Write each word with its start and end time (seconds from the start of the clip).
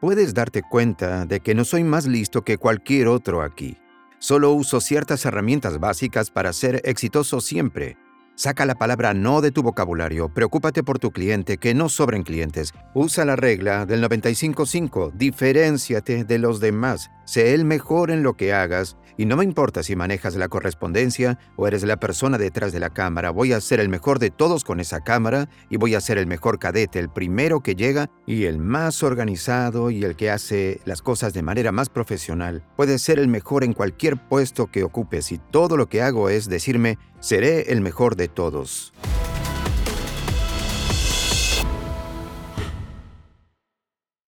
Puedes 0.00 0.32
darte 0.32 0.62
cuenta 0.62 1.26
de 1.26 1.40
que 1.40 1.54
no 1.54 1.62
soy 1.62 1.84
más 1.84 2.06
listo 2.06 2.42
que 2.42 2.56
cualquier 2.56 3.06
otro 3.06 3.42
aquí. 3.42 3.76
Solo 4.18 4.52
uso 4.52 4.80
ciertas 4.80 5.26
herramientas 5.26 5.78
básicas 5.78 6.30
para 6.30 6.54
ser 6.54 6.80
exitoso 6.84 7.42
siempre. 7.42 7.98
Saca 8.40 8.64
la 8.64 8.74
palabra 8.74 9.12
no 9.12 9.42
de 9.42 9.50
tu 9.50 9.62
vocabulario. 9.62 10.30
Preocúpate 10.30 10.82
por 10.82 10.98
tu 10.98 11.10
cliente, 11.10 11.58
que 11.58 11.74
no 11.74 11.90
sobren 11.90 12.22
clientes. 12.22 12.72
Usa 12.94 13.26
la 13.26 13.36
regla 13.36 13.84
del 13.84 14.02
95.5. 14.02 15.12
Diferenciate 15.12 16.24
de 16.24 16.38
los 16.38 16.58
demás. 16.58 17.10
Sé 17.26 17.52
el 17.52 17.66
mejor 17.66 18.10
en 18.10 18.22
lo 18.22 18.38
que 18.38 18.54
hagas. 18.54 18.96
Y 19.18 19.26
no 19.26 19.36
me 19.36 19.44
importa 19.44 19.82
si 19.82 19.94
manejas 19.94 20.36
la 20.36 20.48
correspondencia 20.48 21.38
o 21.56 21.68
eres 21.68 21.82
la 21.82 21.98
persona 21.98 22.38
detrás 22.38 22.72
de 22.72 22.80
la 22.80 22.88
cámara. 22.88 23.28
Voy 23.30 23.52
a 23.52 23.60
ser 23.60 23.78
el 23.78 23.90
mejor 23.90 24.18
de 24.18 24.30
todos 24.30 24.64
con 24.64 24.80
esa 24.80 25.00
cámara 25.00 25.50
y 25.68 25.76
voy 25.76 25.94
a 25.94 26.00
ser 26.00 26.16
el 26.16 26.26
mejor 26.26 26.58
cadete, 26.58 26.98
el 26.98 27.10
primero 27.10 27.60
que 27.60 27.74
llega 27.74 28.10
y 28.26 28.46
el 28.46 28.58
más 28.58 29.02
organizado 29.02 29.90
y 29.90 30.02
el 30.02 30.16
que 30.16 30.30
hace 30.30 30.80
las 30.86 31.02
cosas 31.02 31.34
de 31.34 31.42
manera 31.42 31.70
más 31.70 31.90
profesional. 31.90 32.64
Puedes 32.76 33.02
ser 33.02 33.18
el 33.18 33.28
mejor 33.28 33.62
en 33.62 33.74
cualquier 33.74 34.16
puesto 34.26 34.68
que 34.68 34.84
ocupes 34.84 35.30
y 35.30 35.38
todo 35.50 35.76
lo 35.76 35.90
que 35.90 36.00
hago 36.00 36.30
es 36.30 36.48
decirme, 36.48 36.96
seré 37.20 37.72
el 37.72 37.80
mejor 37.82 38.16
de 38.16 38.28
todos. 38.28 38.92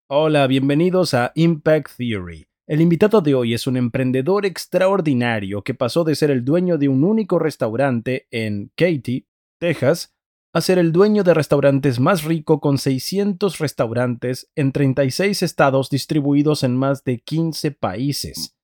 Hola, 0.08 0.46
bienvenidos 0.46 1.14
a 1.14 1.32
Impact 1.34 1.96
Theory. 1.96 2.46
El 2.68 2.80
invitado 2.82 3.22
de 3.22 3.34
hoy 3.34 3.54
es 3.54 3.66
un 3.66 3.76
emprendedor 3.76 4.46
extraordinario 4.46 5.62
que 5.62 5.74
pasó 5.74 6.04
de 6.04 6.14
ser 6.14 6.30
el 6.30 6.44
dueño 6.44 6.78
de 6.78 6.88
un 6.88 7.02
único 7.02 7.38
restaurante 7.38 8.28
en 8.30 8.70
Katy, 8.76 9.26
Texas, 9.58 10.14
a 10.54 10.60
ser 10.60 10.78
el 10.78 10.92
dueño 10.92 11.24
de 11.24 11.32
restaurantes 11.32 11.98
más 11.98 12.24
rico 12.24 12.60
con 12.60 12.76
600 12.76 13.58
restaurantes 13.58 14.50
en 14.54 14.72
36 14.72 15.42
estados 15.42 15.88
distribuidos 15.88 16.62
en 16.62 16.76
más 16.76 17.04
de 17.04 17.20
15 17.20 17.70
países. 17.70 18.54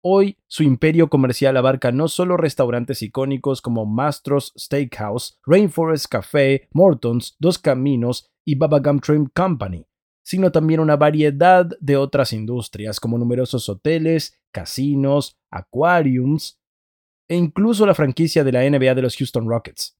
Hoy, 0.00 0.38
su 0.46 0.62
imperio 0.62 1.08
comercial 1.08 1.56
abarca 1.56 1.90
no 1.90 2.06
solo 2.06 2.36
restaurantes 2.36 3.02
icónicos 3.02 3.60
como 3.60 3.84
Mastros 3.84 4.52
Steakhouse, 4.56 5.40
Rainforest 5.44 6.06
Café, 6.06 6.68
Morton's, 6.72 7.36
Dos 7.40 7.58
Caminos 7.58 8.30
y 8.44 8.54
Baba 8.54 8.78
Gum 8.78 9.00
Trim 9.00 9.28
Company, 9.34 9.86
sino 10.22 10.52
también 10.52 10.78
una 10.78 10.96
variedad 10.96 11.66
de 11.80 11.96
otras 11.96 12.32
industrias 12.32 13.00
como 13.00 13.18
numerosos 13.18 13.68
hoteles, 13.68 14.38
casinos, 14.52 15.36
aquariums 15.50 16.60
e 17.28 17.34
incluso 17.34 17.84
la 17.84 17.94
franquicia 17.94 18.44
de 18.44 18.52
la 18.52 18.70
NBA 18.70 18.94
de 18.94 19.02
los 19.02 19.16
Houston 19.16 19.48
Rockets. 19.48 19.98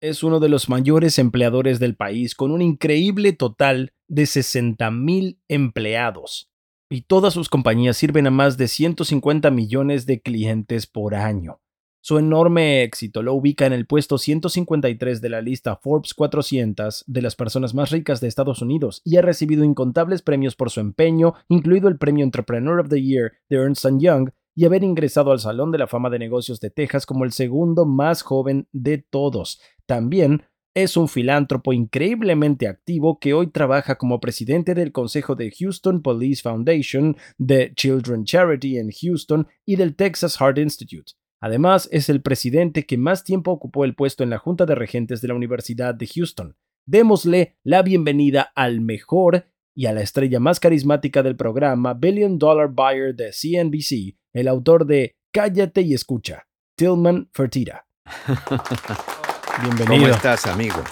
Es 0.00 0.22
uno 0.22 0.40
de 0.40 0.48
los 0.48 0.70
mayores 0.70 1.18
empleadores 1.18 1.78
del 1.80 1.96
país 1.96 2.34
con 2.34 2.50
un 2.50 2.62
increíble 2.62 3.34
total 3.34 3.92
de 4.08 4.22
60.000 4.22 5.38
empleados 5.48 6.53
y 6.88 7.02
todas 7.02 7.34
sus 7.34 7.48
compañías 7.48 7.96
sirven 7.96 8.26
a 8.26 8.30
más 8.30 8.56
de 8.56 8.68
150 8.68 9.50
millones 9.50 10.06
de 10.06 10.20
clientes 10.20 10.86
por 10.86 11.14
año. 11.14 11.60
Su 12.06 12.18
enorme 12.18 12.82
éxito 12.82 13.22
lo 13.22 13.32
ubica 13.32 13.64
en 13.64 13.72
el 13.72 13.86
puesto 13.86 14.18
153 14.18 15.22
de 15.22 15.28
la 15.30 15.40
lista 15.40 15.76
Forbes 15.76 16.12
400 16.12 17.04
de 17.06 17.22
las 17.22 17.34
personas 17.34 17.72
más 17.72 17.90
ricas 17.90 18.20
de 18.20 18.28
Estados 18.28 18.60
Unidos 18.60 19.00
y 19.06 19.16
ha 19.16 19.22
recibido 19.22 19.64
incontables 19.64 20.20
premios 20.20 20.54
por 20.54 20.68
su 20.68 20.80
empeño, 20.80 21.32
incluido 21.48 21.88
el 21.88 21.96
premio 21.96 22.22
Entrepreneur 22.22 22.78
of 22.78 22.90
the 22.90 23.02
Year 23.02 23.32
de 23.48 23.56
Ernst 23.56 23.86
Young 23.98 24.28
y 24.54 24.66
haber 24.66 24.84
ingresado 24.84 25.32
al 25.32 25.40
Salón 25.40 25.72
de 25.72 25.78
la 25.78 25.86
Fama 25.86 26.10
de 26.10 26.18
Negocios 26.18 26.60
de 26.60 26.68
Texas 26.68 27.06
como 27.06 27.24
el 27.24 27.32
segundo 27.32 27.86
más 27.86 28.20
joven 28.20 28.68
de 28.72 28.98
todos. 28.98 29.62
También 29.86 30.42
es 30.74 30.96
un 30.96 31.08
filántropo 31.08 31.72
increíblemente 31.72 32.66
activo 32.66 33.18
que 33.20 33.32
hoy 33.32 33.46
trabaja 33.46 33.96
como 33.96 34.20
presidente 34.20 34.74
del 34.74 34.90
Consejo 34.90 35.36
de 35.36 35.52
Houston 35.52 36.02
Police 36.02 36.42
Foundation, 36.42 37.16
de 37.38 37.72
Children 37.74 38.24
Charity 38.24 38.78
en 38.78 38.90
Houston 38.90 39.46
y 39.64 39.76
del 39.76 39.94
Texas 39.94 40.36
Heart 40.36 40.58
Institute. 40.58 41.12
Además, 41.40 41.88
es 41.92 42.08
el 42.08 42.22
presidente 42.22 42.86
que 42.86 42.98
más 42.98 43.22
tiempo 43.22 43.52
ocupó 43.52 43.84
el 43.84 43.94
puesto 43.94 44.24
en 44.24 44.30
la 44.30 44.38
Junta 44.38 44.66
de 44.66 44.74
Regentes 44.74 45.20
de 45.20 45.28
la 45.28 45.34
Universidad 45.34 45.94
de 45.94 46.08
Houston. 46.08 46.56
Démosle 46.86 47.56
la 47.62 47.82
bienvenida 47.82 48.52
al 48.54 48.80
mejor 48.80 49.46
y 49.76 49.86
a 49.86 49.92
la 49.92 50.02
estrella 50.02 50.40
más 50.40 50.58
carismática 50.58 51.22
del 51.22 51.36
programa, 51.36 51.94
Billion 51.94 52.38
Dollar 52.38 52.68
Buyer 52.68 53.14
de 53.14 53.30
CNBC, 53.30 54.16
el 54.32 54.48
autor 54.48 54.86
de 54.86 55.16
Cállate 55.32 55.82
y 55.82 55.94
escucha, 55.94 56.46
Tillman 56.76 57.28
Fertitta. 57.32 57.86
Bienvenido. 59.62 59.86
¿Cómo 59.86 60.06
estás, 60.08 60.46
amigo? 60.46 60.82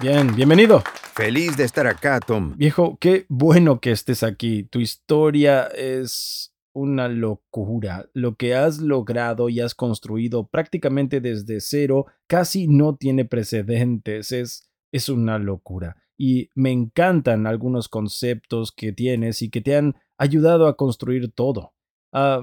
Bien, 0.00 0.34
bienvenido. 0.34 0.82
Feliz 1.14 1.56
de 1.56 1.64
estar 1.64 1.86
acá, 1.86 2.18
Tom. 2.18 2.56
Viejo, 2.56 2.98
qué 3.00 3.26
bueno 3.28 3.80
que 3.80 3.92
estés 3.92 4.22
aquí. 4.24 4.64
Tu 4.64 4.80
historia 4.80 5.66
es 5.66 6.52
una 6.72 7.06
locura. 7.08 8.08
Lo 8.12 8.34
que 8.34 8.56
has 8.56 8.78
logrado 8.78 9.48
y 9.48 9.60
has 9.60 9.74
construido 9.74 10.48
prácticamente 10.48 11.20
desde 11.20 11.60
cero 11.60 12.06
casi 12.26 12.66
no 12.66 12.96
tiene 12.96 13.24
precedentes. 13.24 14.32
Es, 14.32 14.68
es 14.90 15.08
una 15.08 15.38
locura. 15.38 15.96
Y 16.18 16.50
me 16.54 16.72
encantan 16.72 17.46
algunos 17.46 17.88
conceptos 17.88 18.72
que 18.72 18.92
tienes 18.92 19.42
y 19.42 19.50
que 19.50 19.60
te 19.60 19.76
han 19.76 19.94
ayudado 20.18 20.66
a 20.66 20.76
construir 20.76 21.30
todo. 21.32 21.74
Ah, 22.12 22.42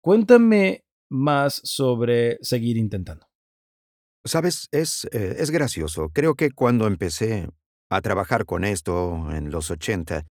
cuéntame 0.00 0.84
más 1.10 1.60
sobre 1.64 2.38
seguir 2.40 2.78
intentando. 2.78 3.27
Sabes, 4.28 4.68
es, 4.72 5.08
eh, 5.12 5.36
es 5.38 5.50
gracioso. 5.50 6.10
Creo 6.10 6.34
que 6.34 6.50
cuando 6.50 6.86
empecé 6.86 7.48
a 7.90 8.00
trabajar 8.02 8.44
con 8.44 8.64
esto 8.64 9.28
en 9.32 9.50
los 9.50 9.70
80, 9.70 10.26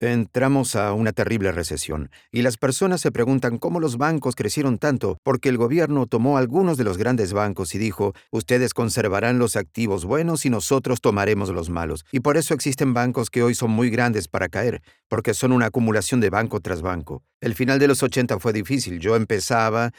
entramos 0.00 0.76
a 0.76 0.92
una 0.92 1.12
terrible 1.12 1.52
recesión 1.52 2.10
y 2.30 2.42
las 2.42 2.56
personas 2.56 3.00
se 3.00 3.12
preguntan 3.12 3.58
cómo 3.58 3.80
los 3.80 3.96
bancos 3.96 4.34
crecieron 4.34 4.78
tanto 4.78 5.18
porque 5.22 5.48
el 5.48 5.56
gobierno 5.56 6.06
tomó 6.06 6.36
algunos 6.36 6.76
de 6.76 6.84
los 6.84 6.98
grandes 6.98 7.32
bancos 7.32 7.74
y 7.74 7.78
dijo, 7.78 8.12
ustedes 8.30 8.74
conservarán 8.74 9.38
los 9.38 9.56
activos 9.56 10.04
buenos 10.04 10.44
y 10.44 10.50
nosotros 10.50 11.00
tomaremos 11.00 11.48
los 11.50 11.70
malos. 11.70 12.04
Y 12.12 12.20
por 12.20 12.36
eso 12.36 12.54
existen 12.54 12.92
bancos 12.92 13.30
que 13.30 13.42
hoy 13.42 13.54
son 13.54 13.70
muy 13.70 13.90
grandes 13.90 14.28
para 14.28 14.48
caer, 14.48 14.82
porque 15.08 15.34
son 15.34 15.52
una 15.52 15.66
acumulación 15.66 16.20
de 16.20 16.30
banco 16.30 16.60
tras 16.60 16.82
banco. 16.82 17.22
El 17.40 17.54
final 17.54 17.78
de 17.78 17.88
los 17.88 18.02
80 18.02 18.38
fue 18.38 18.52
difícil. 18.52 19.00
Yo 19.00 19.16
empezaba 19.16 19.92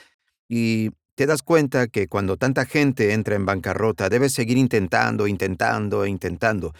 y 0.47 0.91
te 1.15 1.25
das 1.25 1.41
cuenta 1.41 1.87
que 1.87 2.07
cuando 2.07 2.37
tanta 2.37 2.65
gente 2.65 3.13
entra 3.13 3.35
en 3.35 3.45
bancarrota 3.45 4.09
debes 4.09 4.33
seguir 4.33 4.57
intentando, 4.57 5.27
intentando 5.27 6.03
e 6.03 6.09
intentando. 6.09 6.73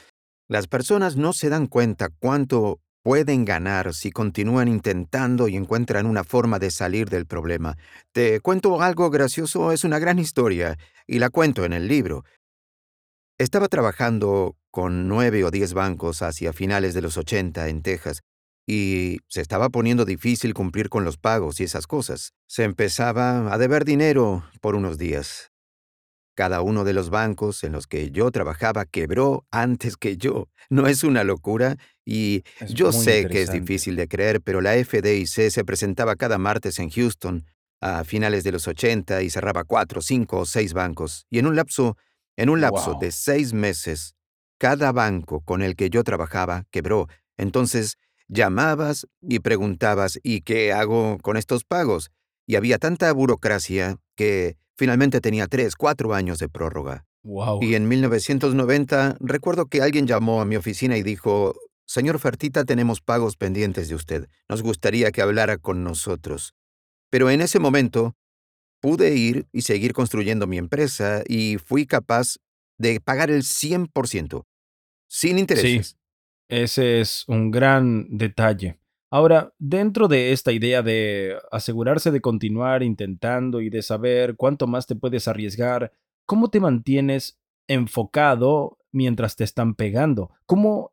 Las 0.48 0.68
personas 0.68 1.16
no 1.16 1.34
se 1.34 1.50
dan 1.50 1.68
cuenta 1.68 2.10
cuánto 2.10 2.80
pueden 3.02 3.46
ganar 3.46 3.94
si 3.94 4.12
continúan 4.12 4.68
intentando 4.68 5.48
y 5.48 5.56
encuentran 5.56 6.06
una 6.06 6.24
forma 6.24 6.60
de 6.60 6.72
salir 6.72 7.10
del 7.10 7.26
problema. 7.26 7.78
Te 8.12 8.40
cuento 8.42 8.82
algo 8.82 9.10
gracioso, 9.10 9.72
es 9.72 9.84
una 9.84 10.00
gran 10.00 10.20
historia, 10.20 10.78
y 11.08 11.20
la 11.20 11.30
cuento 11.30 11.66
en 11.66 11.74
el 11.74 11.88
libro. 11.88 12.26
Estaba 13.38 13.68
trabajando 13.68 14.56
con 14.72 15.08
nueve 15.08 15.44
o 15.44 15.52
diez 15.52 15.74
bancos 15.74 16.22
hacia 16.22 16.52
finales 16.52 16.94
de 16.94 17.02
los 17.02 17.18
80 17.18 17.70
en 17.70 17.82
Texas, 17.82 18.22
y 18.68 19.20
se 19.28 19.42
estaba 19.42 19.70
poniendo 19.70 20.06
difícil 20.06 20.54
cumplir 20.54 20.90
con 20.90 21.04
los 21.06 21.18
pagos 21.18 21.60
y 21.60 21.64
esas 21.64 21.88
cosas. 21.88 22.34
Se 22.48 22.64
empezaba 22.64 23.54
a 23.54 23.58
deber 23.58 23.86
dinero 23.86 24.44
por 24.62 24.76
unos 24.76 24.98
días. 24.98 25.52
Cada 26.36 26.62
uno 26.62 26.84
de 26.84 26.92
los 26.94 27.10
bancos 27.10 27.64
en 27.64 27.72
los 27.72 27.88
que 27.88 28.12
yo 28.12 28.30
trabajaba 28.32 28.86
quebró 28.86 29.46
antes 29.52 29.96
que 29.96 30.18
yo. 30.18 30.50
¿No 30.70 30.88
es 30.88 31.04
una 31.04 31.24
locura? 31.24 31.78
Y 32.04 32.44
Es 32.60 32.74
yo 32.74 32.92
sé 32.92 33.28
que 33.28 33.42
es 33.42 33.52
difícil 33.54 33.96
de 33.96 34.08
creer, 34.10 34.42
pero 34.42 34.60
la 34.62 34.74
FDIC 34.74 35.50
se 35.50 35.64
presentaba 35.64 36.16
cada 36.16 36.38
martes 36.38 36.80
en 36.80 36.90
Houston 36.90 37.46
a 37.80 38.04
finales 38.04 38.44
de 38.44 38.52
los 38.52 38.68
80 38.68 39.22
y 39.22 39.30
cerraba 39.30 39.64
cuatro, 39.64 40.02
cinco 40.02 40.40
o 40.40 40.46
seis 40.46 40.74
bancos. 40.74 41.26
Y 41.30 41.40
en 41.40 41.46
un 41.48 41.56
lapso, 41.56 41.96
en 42.36 42.50
un 42.50 42.60
lapso 42.60 42.92
Wow. 42.94 43.00
de 43.00 43.12
seis 43.12 43.54
meses, 43.54 44.16
cada 44.58 44.92
banco 44.92 45.40
con 45.42 45.62
el 45.62 45.76
que 45.78 45.90
yo 45.90 46.04
trabajaba 46.04 46.66
quebró. 46.72 47.08
Entonces 47.38 47.98
llamabas 48.28 49.08
y 49.22 49.40
preguntabas, 49.40 50.20
¿y 50.24 50.42
qué 50.42 50.74
hago 50.74 51.18
con 51.22 51.38
estos 51.38 51.64
pagos? 51.64 52.12
Y 52.48 52.56
había 52.56 52.78
tanta 52.78 53.12
burocracia 53.12 53.98
que 54.16 54.58
finalmente 54.78 55.22
tenía 55.22 55.48
tres, 55.48 55.76
cuatro 55.76 56.14
años 56.14 56.40
de 56.40 56.50
prórroga. 56.50 57.06
Wow. 57.24 57.64
Y 57.64 57.76
en 57.76 57.88
1990 57.88 59.18
recuerdo 59.20 59.66
que 59.66 59.82
alguien 59.82 60.06
llamó 60.06 60.42
a 60.42 60.46
mi 60.46 60.56
oficina 60.56 60.96
y 60.98 61.04
dijo, 61.04 61.56
Señor 61.88 62.20
Fertita, 62.20 62.66
tenemos 62.66 63.02
pagos 63.02 63.36
pendientes 63.36 63.90
de 63.90 63.96
usted. 63.96 64.28
Nos 64.48 64.62
gustaría 64.62 65.12
que 65.12 65.22
hablara 65.22 65.58
con 65.58 65.84
nosotros. 65.84 66.54
Pero 67.10 67.30
en 67.30 67.42
ese 67.42 67.60
momento 67.60 68.16
pude 68.80 69.16
ir 69.16 69.48
y 69.52 69.62
seguir 69.62 69.94
construyendo 69.94 70.46
mi 70.46 70.58
empresa 70.58 71.24
y 71.28 71.58
fui 71.58 71.86
capaz 71.86 72.38
de 72.78 73.00
pagar 73.00 73.32
el 73.32 73.44
100%, 73.44 74.44
sin 75.08 75.36
Sí, 75.36 75.40
intereses. 75.40 75.98
Ese 76.50 77.00
es 77.02 77.26
un 77.28 77.52
gran 77.52 78.18
detalle. 78.18 78.80
Ahora, 79.12 79.54
dentro 79.60 80.08
de 80.08 80.32
esta 80.32 80.52
idea 80.52 80.82
de 80.82 81.38
asegurarse 81.52 82.12
de 82.12 82.22
continuar 82.22 82.84
intentando 82.84 83.62
y 83.62 83.70
de 83.70 83.82
saber 83.82 84.36
cuánto 84.36 84.68
más 84.68 84.88
te 84.88 84.96
puedes 84.96 85.28
arriesgar, 85.28 85.92
¿cómo 86.26 86.50
te 86.50 86.60
mantienes 86.60 87.40
enfocado 87.68 88.78
mientras 88.92 89.36
te 89.36 89.44
están 89.44 89.76
pegando? 89.76 90.32
¿Cómo 90.46 90.92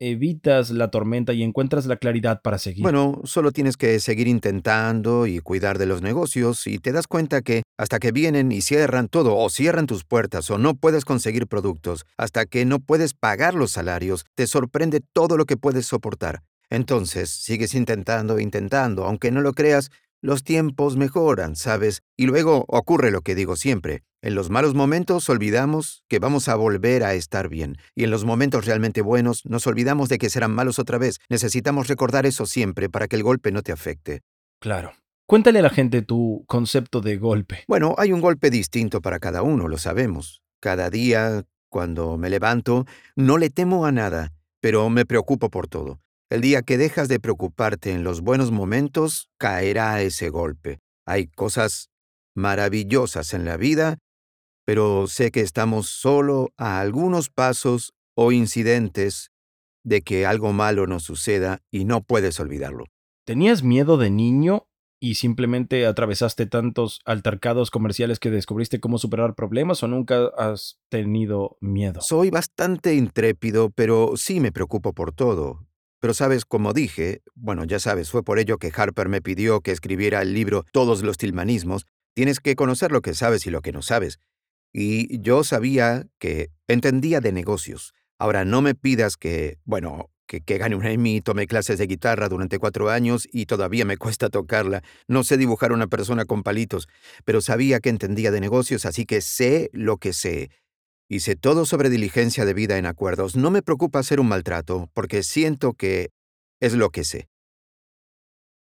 evitas 0.00 0.70
la 0.70 0.90
tormenta 0.90 1.32
y 1.32 1.42
encuentras 1.42 1.86
la 1.86 1.96
claridad 1.96 2.40
para 2.42 2.58
seguir? 2.58 2.82
Bueno, 2.82 3.20
solo 3.24 3.52
tienes 3.52 3.76
que 3.76 3.98
seguir 4.00 4.28
intentando 4.28 5.26
y 5.26 5.40
cuidar 5.40 5.78
de 5.78 5.86
los 5.86 6.02
negocios 6.02 6.66
y 6.66 6.78
te 6.78 6.92
das 6.92 7.06
cuenta 7.06 7.42
que 7.42 7.62
hasta 7.76 7.98
que 7.98 8.12
vienen 8.12 8.52
y 8.52 8.60
cierran 8.60 9.08
todo 9.08 9.36
o 9.36 9.50
cierran 9.50 9.86
tus 9.86 10.04
puertas 10.04 10.50
o 10.50 10.58
no 10.58 10.74
puedes 10.74 11.04
conseguir 11.04 11.46
productos, 11.46 12.06
hasta 12.16 12.46
que 12.46 12.64
no 12.64 12.80
puedes 12.80 13.14
pagar 13.14 13.54
los 13.54 13.72
salarios, 13.72 14.24
te 14.34 14.46
sorprende 14.46 15.00
todo 15.12 15.36
lo 15.36 15.46
que 15.46 15.56
puedes 15.56 15.86
soportar. 15.86 16.42
Entonces, 16.70 17.30
sigues 17.30 17.74
intentando, 17.74 18.38
intentando, 18.38 19.04
aunque 19.04 19.30
no 19.30 19.40
lo 19.40 19.54
creas, 19.54 19.90
los 20.20 20.44
tiempos 20.44 20.96
mejoran, 20.96 21.56
¿sabes? 21.56 22.02
Y 22.16 22.26
luego 22.26 22.64
ocurre 22.68 23.10
lo 23.10 23.20
que 23.20 23.34
digo 23.34 23.56
siempre. 23.56 24.02
En 24.20 24.34
los 24.34 24.50
malos 24.50 24.74
momentos 24.74 25.28
olvidamos 25.28 26.04
que 26.08 26.18
vamos 26.18 26.48
a 26.48 26.56
volver 26.56 27.04
a 27.04 27.14
estar 27.14 27.48
bien. 27.48 27.76
Y 27.94 28.04
en 28.04 28.10
los 28.10 28.24
momentos 28.24 28.66
realmente 28.66 29.00
buenos 29.00 29.46
nos 29.46 29.66
olvidamos 29.66 30.08
de 30.08 30.18
que 30.18 30.28
serán 30.28 30.52
malos 30.52 30.80
otra 30.80 30.98
vez. 30.98 31.18
Necesitamos 31.28 31.86
recordar 31.86 32.26
eso 32.26 32.44
siempre 32.44 32.88
para 32.88 33.06
que 33.06 33.16
el 33.16 33.22
golpe 33.22 33.52
no 33.52 33.62
te 33.62 33.70
afecte. 33.70 34.22
Claro. 34.60 34.92
Cuéntale 35.26 35.60
a 35.60 35.62
la 35.62 35.70
gente 35.70 36.02
tu 36.02 36.44
concepto 36.48 37.00
de 37.00 37.16
golpe. 37.18 37.64
Bueno, 37.68 37.94
hay 37.98 38.12
un 38.12 38.20
golpe 38.20 38.50
distinto 38.50 39.00
para 39.00 39.20
cada 39.20 39.42
uno, 39.42 39.68
lo 39.68 39.78
sabemos. 39.78 40.42
Cada 40.58 40.90
día, 40.90 41.44
cuando 41.68 42.16
me 42.16 42.30
levanto, 42.30 42.86
no 43.14 43.38
le 43.38 43.50
temo 43.50 43.86
a 43.86 43.92
nada, 43.92 44.32
pero 44.60 44.88
me 44.90 45.04
preocupo 45.04 45.50
por 45.50 45.68
todo. 45.68 46.00
El 46.30 46.42
día 46.42 46.60
que 46.60 46.76
dejas 46.76 47.08
de 47.08 47.20
preocuparte 47.20 47.92
en 47.92 48.04
los 48.04 48.20
buenos 48.20 48.50
momentos, 48.50 49.30
caerá 49.38 50.02
ese 50.02 50.28
golpe. 50.28 50.78
Hay 51.06 51.28
cosas 51.28 51.88
maravillosas 52.34 53.32
en 53.32 53.46
la 53.46 53.56
vida, 53.56 53.96
pero 54.66 55.06
sé 55.06 55.30
que 55.30 55.40
estamos 55.40 55.88
solo 55.88 56.50
a 56.58 56.80
algunos 56.80 57.30
pasos 57.30 57.94
o 58.14 58.30
incidentes 58.30 59.30
de 59.84 60.02
que 60.02 60.26
algo 60.26 60.52
malo 60.52 60.86
nos 60.86 61.04
suceda 61.04 61.62
y 61.70 61.86
no 61.86 62.02
puedes 62.02 62.38
olvidarlo. 62.40 62.84
¿Tenías 63.24 63.62
miedo 63.62 63.96
de 63.96 64.10
niño 64.10 64.66
y 65.00 65.14
simplemente 65.14 65.86
atravesaste 65.86 66.44
tantos 66.44 67.00
altercados 67.06 67.70
comerciales 67.70 68.18
que 68.18 68.30
descubriste 68.30 68.80
cómo 68.80 68.98
superar 68.98 69.34
problemas 69.34 69.82
o 69.82 69.88
nunca 69.88 70.26
has 70.36 70.78
tenido 70.90 71.56
miedo? 71.62 72.02
Soy 72.02 72.28
bastante 72.28 72.94
intrépido, 72.94 73.70
pero 73.70 74.12
sí 74.16 74.40
me 74.40 74.52
preocupo 74.52 74.92
por 74.92 75.14
todo. 75.14 75.64
Pero 76.00 76.14
sabes, 76.14 76.44
como 76.44 76.72
dije, 76.72 77.22
bueno, 77.34 77.64
ya 77.64 77.80
sabes, 77.80 78.10
fue 78.10 78.22
por 78.22 78.38
ello 78.38 78.58
que 78.58 78.72
Harper 78.74 79.08
me 79.08 79.20
pidió 79.20 79.60
que 79.60 79.72
escribiera 79.72 80.22
el 80.22 80.32
libro 80.32 80.64
Todos 80.72 81.02
los 81.02 81.18
tilmanismos. 81.18 81.86
Tienes 82.14 82.40
que 82.40 82.56
conocer 82.56 82.92
lo 82.92 83.02
que 83.02 83.14
sabes 83.14 83.46
y 83.46 83.50
lo 83.50 83.62
que 83.62 83.72
no 83.72 83.82
sabes. 83.82 84.18
Y 84.72 85.20
yo 85.20 85.44
sabía 85.44 86.06
que 86.18 86.50
entendía 86.68 87.20
de 87.20 87.32
negocios. 87.32 87.94
Ahora, 88.18 88.44
no 88.44 88.62
me 88.62 88.74
pidas 88.74 89.16
que, 89.16 89.58
bueno, 89.64 90.10
que, 90.26 90.40
que 90.40 90.58
gane 90.58 90.76
un 90.76 90.84
Emmy 90.84 91.16
y 91.16 91.20
tome 91.20 91.46
clases 91.46 91.78
de 91.78 91.86
guitarra 91.86 92.28
durante 92.28 92.58
cuatro 92.58 92.90
años 92.90 93.26
y 93.32 93.46
todavía 93.46 93.84
me 93.84 93.96
cuesta 93.98 94.28
tocarla. 94.28 94.82
No 95.08 95.24
sé 95.24 95.36
dibujar 95.36 95.72
una 95.72 95.88
persona 95.88 96.24
con 96.26 96.42
palitos, 96.42 96.88
pero 97.24 97.40
sabía 97.40 97.80
que 97.80 97.88
entendía 97.88 98.30
de 98.30 98.40
negocios, 98.40 98.84
así 98.84 99.06
que 99.06 99.20
sé 99.20 99.70
lo 99.72 99.96
que 99.96 100.12
sé. 100.12 100.50
Hice 101.10 101.36
todo 101.36 101.64
sobre 101.64 101.88
diligencia 101.88 102.44
de 102.44 102.52
vida 102.52 102.76
en 102.76 102.84
acuerdos. 102.84 103.34
No 103.34 103.50
me 103.50 103.62
preocupa 103.62 103.98
hacer 103.98 104.20
un 104.20 104.28
maltrato, 104.28 104.90
porque 104.92 105.22
siento 105.22 105.72
que 105.72 106.10
es 106.60 106.74
lo 106.74 106.90
que 106.90 107.02
sé. 107.02 107.30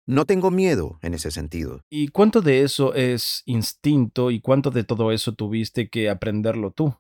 No 0.07 0.27
tengo 0.27 0.51
miedo 0.51 0.99
en 1.01 1.15
ese 1.15 1.31
sentido. 1.31 1.81
¿Y 1.89 2.09
cuánto 2.09 2.43
de 2.43 2.63
eso 2.63 2.93
es 2.93 3.43
instinto 3.47 4.31
y 4.31 4.41
cuánto 4.41 4.71
de 4.71 4.85
todo 4.85 5.11
eso 5.11 5.33
tuviste 5.33 5.89
que 5.89 6.11
aprenderlo 6.11 6.71
tú? 6.71 6.95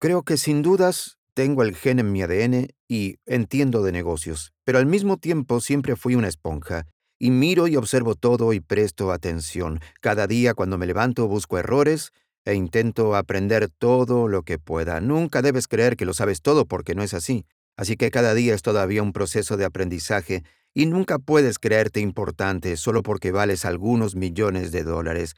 Creo 0.00 0.24
que 0.24 0.36
sin 0.36 0.62
dudas 0.62 1.18
tengo 1.34 1.62
el 1.62 1.76
gen 1.76 2.00
en 2.00 2.10
mi 2.10 2.22
ADN 2.22 2.70
y 2.88 3.18
entiendo 3.26 3.84
de 3.84 3.92
negocios, 3.92 4.52
pero 4.64 4.78
al 4.78 4.86
mismo 4.86 5.18
tiempo 5.18 5.60
siempre 5.60 5.94
fui 5.94 6.16
una 6.16 6.26
esponja. 6.26 6.88
Y 7.20 7.30
miro 7.30 7.68
y 7.68 7.76
observo 7.76 8.16
todo 8.16 8.52
y 8.52 8.60
presto 8.60 9.12
atención. 9.12 9.80
Cada 10.00 10.26
día 10.26 10.54
cuando 10.54 10.78
me 10.78 10.86
levanto 10.86 11.28
busco 11.28 11.58
errores 11.58 12.12
e 12.46 12.54
intento 12.54 13.14
aprender 13.16 13.68
todo 13.68 14.28
lo 14.28 14.42
que 14.42 14.58
pueda. 14.58 15.00
Nunca 15.00 15.42
debes 15.42 15.68
creer 15.68 15.96
que 15.96 16.06
lo 16.06 16.14
sabes 16.14 16.40
todo 16.40 16.64
porque 16.64 16.94
no 16.94 17.02
es 17.02 17.12
así. 17.12 17.44
Así 17.76 17.96
que 17.96 18.10
cada 18.10 18.32
día 18.32 18.54
es 18.54 18.62
todavía 18.62 19.02
un 19.02 19.12
proceso 19.12 19.56
de 19.58 19.66
aprendizaje 19.66 20.44
y 20.72 20.86
nunca 20.86 21.18
puedes 21.18 21.58
creerte 21.58 22.00
importante 22.00 22.76
solo 22.76 23.02
porque 23.02 23.32
vales 23.32 23.64
algunos 23.64 24.14
millones 24.14 24.72
de 24.72 24.84
dólares 24.84 25.34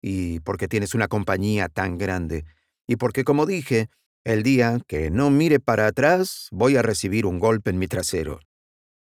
y 0.00 0.40
porque 0.40 0.66
tienes 0.66 0.94
una 0.94 1.08
compañía 1.08 1.68
tan 1.68 1.98
grande. 1.98 2.44
Y 2.86 2.96
porque, 2.96 3.22
como 3.22 3.46
dije, 3.46 3.88
el 4.24 4.42
día 4.42 4.80
que 4.86 5.10
no 5.10 5.30
mire 5.30 5.60
para 5.60 5.86
atrás 5.86 6.48
voy 6.50 6.76
a 6.76 6.82
recibir 6.82 7.26
un 7.26 7.38
golpe 7.38 7.70
en 7.70 7.78
mi 7.78 7.86
trasero. 7.86 8.40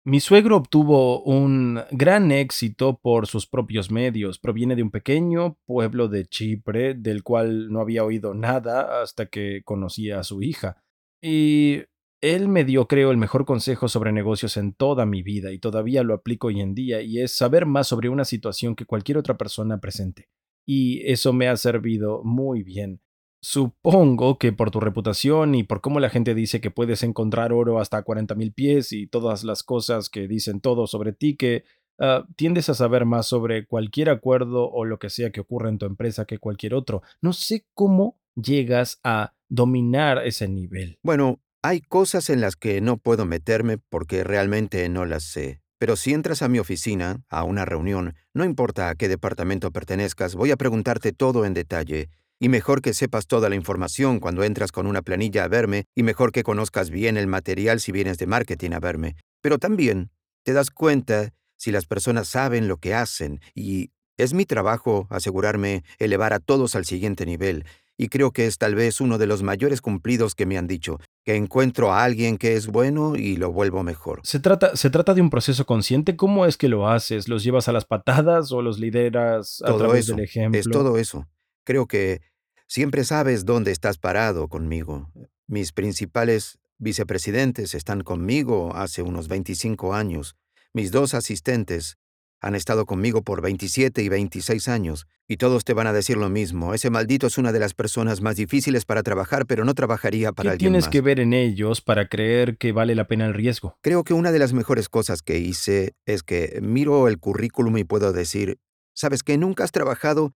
Mi 0.08 0.20
suegro 0.20 0.58
obtuvo 0.58 1.24
un 1.24 1.82
gran 1.90 2.32
éxito 2.32 3.00
por 3.02 3.26
sus 3.26 3.48
propios 3.48 3.90
medios. 3.90 4.38
Proviene 4.38 4.76
de 4.76 4.84
un 4.84 4.92
pequeño 4.92 5.58
pueblo 5.66 6.08
de 6.08 6.28
Chipre, 6.28 6.94
del 6.94 7.24
cual 7.24 7.72
no 7.72 7.80
había 7.82 8.04
oído 8.04 8.36
nada 8.36 9.02
hasta 9.02 9.26
que 9.26 9.64
conocí 9.66 10.12
a 10.12 10.24
su 10.24 10.44
hija. 10.44 10.78
Y 11.24 11.86
él 12.22 12.50
me 12.50 12.66
dio, 12.66 12.88
creo, 12.88 13.10
el 13.10 13.18
mejor 13.18 13.46
consejo 13.46 13.88
sobre 13.88 14.12
negocios 14.12 14.58
en 14.58 14.74
toda 14.74 15.08
mi 15.08 15.24
vida 15.24 15.52
y 15.52 15.58
todavía 15.58 16.04
lo 16.04 16.14
aplico 16.14 16.48
hoy 16.48 16.62
en 16.62 16.76
día, 16.76 17.02
y 17.02 17.20
es 17.22 17.36
saber 17.36 17.66
más 17.66 17.88
sobre 17.88 18.10
una 18.10 18.26
situación 18.26 18.76
que 18.76 18.86
cualquier 18.86 19.18
otra 19.18 19.38
persona 19.38 19.80
presente. 19.80 20.30
Y 20.68 21.02
eso 21.12 21.34
me 21.34 21.48
ha 21.48 21.58
servido 21.58 22.24
muy 22.24 22.62
bien. 22.62 23.02
Supongo 23.48 24.40
que 24.40 24.54
por 24.54 24.72
tu 24.72 24.80
reputación 24.80 25.54
y 25.54 25.62
por 25.62 25.80
cómo 25.80 26.00
la 26.00 26.10
gente 26.10 26.34
dice 26.34 26.62
que 26.62 26.72
puedes 26.72 27.04
encontrar 27.04 27.54
oro 27.54 27.80
hasta 27.80 28.02
40 28.02 28.34
mil 28.34 28.52
pies 28.52 28.92
y 28.92 29.06
todas 29.06 29.44
las 29.44 29.62
cosas 29.62 30.10
que 30.10 30.28
dicen 30.28 30.62
todo 30.62 30.88
sobre 30.88 31.14
ti, 31.14 31.36
que 31.36 31.64
ah, 32.00 32.26
tiendes 32.38 32.70
a 32.70 32.74
saber 32.74 33.06
más 33.06 33.28
sobre 33.28 33.68
cualquier 33.68 34.10
acuerdo 34.10 34.68
o 34.72 34.84
lo 34.84 34.98
que 34.98 35.12
sea 35.12 35.30
que 35.30 35.42
ocurra 35.42 35.70
en 35.70 35.78
tu 35.78 35.86
empresa 35.86 36.26
que 36.26 36.40
cualquier 36.40 36.74
otro. 36.74 37.04
No 37.22 37.34
sé 37.34 37.68
cómo 37.76 38.20
llegas 38.34 39.00
a 39.04 39.36
dominar 39.48 40.26
ese 40.26 40.48
nivel. 40.48 40.98
Bueno, 41.04 41.40
hay 41.62 41.82
cosas 41.82 42.32
en 42.32 42.42
las 42.42 42.56
que 42.56 42.82
no 42.82 42.98
puedo 42.98 43.28
meterme 43.28 43.78
porque 43.78 44.24
realmente 44.24 44.90
no 44.90 45.06
las 45.06 45.22
sé. 45.22 45.62
Pero 45.78 45.98
si 45.98 46.14
entras 46.14 46.42
a 46.42 46.48
mi 46.48 46.58
oficina, 46.58 47.24
a 47.30 47.44
una 47.44 47.64
reunión, 47.64 48.16
no 48.34 48.44
importa 48.44 48.90
a 48.90 48.96
qué 48.96 49.08
departamento 49.08 49.70
pertenezcas, 49.70 50.34
voy 50.34 50.50
a 50.50 50.58
preguntarte 50.58 51.12
todo 51.12 51.46
en 51.46 51.54
detalle. 51.54 52.10
Y 52.40 52.50
mejor 52.50 52.82
que 52.82 52.94
sepas 52.94 53.28
toda 53.28 53.50
la 53.50 53.56
información 53.56 54.20
cuando 54.20 54.44
entras 54.44 54.72
con 54.72 54.88
una 54.88 55.02
planilla 55.02 55.46
a 55.46 55.48
verme, 55.48 55.86
y 55.96 56.04
mejor 56.04 56.32
que 56.32 56.44
conozcas 56.44 56.90
bien 56.90 57.18
el 57.18 57.28
material 57.28 57.80
si 57.80 57.92
vienes 57.92 58.18
de 58.18 58.28
marketing 58.28 58.72
a 58.72 58.80
verme. 58.80 59.16
Pero 59.42 59.58
también 59.58 60.12
te 60.44 60.54
das 60.54 60.70
cuenta 60.70 61.34
si 61.58 61.72
las 61.72 61.86
personas 61.86 62.28
saben 62.28 62.68
lo 62.68 62.78
que 62.78 62.94
hacen, 62.94 63.40
y 63.54 63.92
es 64.18 64.34
mi 64.34 64.46
trabajo 64.46 65.08
asegurarme 65.10 65.84
elevar 65.98 66.34
a 66.34 66.40
todos 66.40 66.76
al 66.76 66.86
siguiente 66.86 67.26
nivel. 67.26 67.66
Y 67.98 68.10
creo 68.10 68.32
que 68.32 68.46
es 68.46 68.58
tal 68.58 68.76
vez 68.76 69.00
uno 69.00 69.18
de 69.18 69.26
los 69.26 69.42
mayores 69.42 69.80
cumplidos 69.80 70.36
que 70.36 70.46
me 70.46 70.58
han 70.58 70.68
dicho, 70.68 71.00
que 71.24 71.36
encuentro 71.36 71.94
a 71.94 72.04
alguien 72.04 72.38
que 72.38 72.56
es 72.56 72.68
bueno 72.68 73.16
y 73.16 73.38
lo 73.38 73.54
vuelvo 73.54 73.84
mejor. 73.84 74.20
¿Se 74.24 74.42
trata, 74.42 74.76
¿Se 74.76 74.90
trata 74.90 75.14
de 75.14 75.22
un 75.22 75.30
proceso 75.30 75.66
consciente? 75.66 76.18
¿Cómo 76.18 76.46
es 76.46 76.58
que 76.58 76.68
lo 76.68 76.90
haces? 76.90 77.30
¿Los 77.30 77.44
llevas 77.46 77.70
a 77.70 77.72
las 77.72 77.86
patadas 77.86 78.52
o 78.52 78.62
los 78.62 78.80
lideras 78.80 79.62
a 79.64 79.68
Todo 79.68 79.78
través 79.78 80.06
eso, 80.06 80.16
del 80.16 80.26
ejemplo? 80.26 80.60
es 80.60 80.68
todo 80.70 80.98
eso. 80.98 81.26
Creo 81.66 81.88
que 81.88 82.22
Siempre 82.68 83.04
sabes 83.04 83.46
dónde 83.46 83.72
estás 83.72 83.98
parado 83.98 84.48
conmigo. 84.48 85.12
Mis 85.48 85.72
principales 85.72 86.58
vicepresidentes 86.80 87.76
están 87.76 88.02
conmigo 88.02 88.76
hace 88.76 89.04
unos 89.04 89.28
25 89.28 89.94
años. 89.94 90.36
Mis 90.74 90.92
dos 90.92 91.14
asistentes 91.14 91.98
han 92.42 92.56
estado 92.56 92.86
conmigo 92.86 93.22
por 93.22 93.42
27 93.42 94.04
y 94.04 94.10
26 94.10 94.68
años, 94.68 95.08
y 95.28 95.38
todos 95.38 95.64
te 95.64 95.74
van 95.74 95.88
a 95.88 95.94
decir 95.94 96.18
lo 96.18 96.30
mismo. 96.30 96.74
Ese 96.74 96.90
maldito 96.90 97.28
es 97.28 97.38
una 97.38 97.52
de 97.52 97.60
las 97.60 97.74
personas 97.74 98.22
más 98.22 98.36
difíciles 98.36 98.86
para 98.86 99.04
trabajar, 99.04 99.46
pero 99.46 99.64
no 99.64 99.74
trabajaría 99.74 100.32
para 100.32 100.50
¿Qué 100.50 100.52
alguien 100.54 100.72
tienes 100.72 100.86
más. 100.86 100.92
que 100.92 101.02
ver 101.02 101.20
en 101.20 101.34
ellos 101.34 101.82
para 101.82 102.08
creer 102.08 102.58
que 102.58 102.72
vale 102.72 102.94
la 102.94 103.08
pena 103.08 103.26
el 103.26 103.34
riesgo? 103.34 103.78
Creo 103.82 104.04
que 104.04 104.14
una 104.14 104.32
de 104.32 104.40
las 104.40 104.54
mejores 104.54 104.90
cosas 104.90 105.22
que 105.22 105.40
hice 105.40 105.96
es 106.06 106.24
que 106.24 106.60
miro 106.62 107.08
el 107.08 107.20
currículum 107.20 107.78
y 107.78 107.84
puedo 107.84 108.12
decir, 108.12 108.60
sabes 108.94 109.24
que 109.24 109.38
nunca 109.38 109.64
has 109.64 109.72
trabajado 109.72 110.34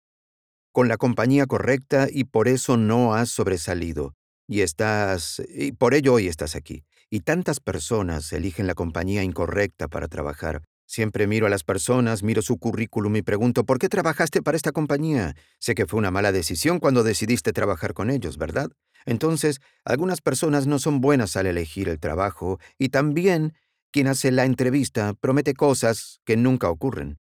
con 0.77 0.87
la 0.87 0.97
compañía 0.97 1.47
correcta 1.47 2.07
y 2.07 2.25
por 2.25 2.47
eso 2.47 2.77
no 2.77 3.15
has 3.15 3.31
sobresalido. 3.31 4.13
Y 4.47 4.61
estás, 4.61 5.41
y 5.49 5.71
por 5.71 5.95
ello 5.95 6.13
hoy 6.13 6.27
estás 6.27 6.55
aquí. 6.55 6.83
Y 7.09 7.21
tantas 7.21 7.59
personas 7.59 8.31
eligen 8.31 8.67
la 8.67 8.75
compañía 8.75 9.23
incorrecta 9.23 9.87
para 9.87 10.07
trabajar. 10.07 10.61
Siempre 10.85 11.25
miro 11.25 11.47
a 11.47 11.49
las 11.49 11.63
personas, 11.63 12.21
miro 12.21 12.43
su 12.43 12.59
currículum 12.59 13.15
y 13.15 13.23
pregunto, 13.23 13.63
¿por 13.63 13.79
qué 13.79 13.89
trabajaste 13.89 14.43
para 14.43 14.55
esta 14.55 14.71
compañía? 14.71 15.35
Sé 15.57 15.73
que 15.73 15.87
fue 15.87 15.97
una 15.97 16.11
mala 16.11 16.31
decisión 16.31 16.77
cuando 16.77 17.01
decidiste 17.01 17.53
trabajar 17.53 17.95
con 17.95 18.11
ellos, 18.11 18.37
¿verdad? 18.37 18.69
Entonces, 19.07 19.61
algunas 19.83 20.21
personas 20.21 20.67
no 20.67 20.77
son 20.77 21.01
buenas 21.01 21.37
al 21.37 21.47
elegir 21.47 21.89
el 21.89 21.99
trabajo 21.99 22.59
y 22.77 22.89
también 22.89 23.55
quien 23.91 24.05
hace 24.05 24.29
la 24.29 24.45
entrevista 24.45 25.15
promete 25.19 25.55
cosas 25.55 26.19
que 26.23 26.37
nunca 26.37 26.69
ocurren. 26.69 27.17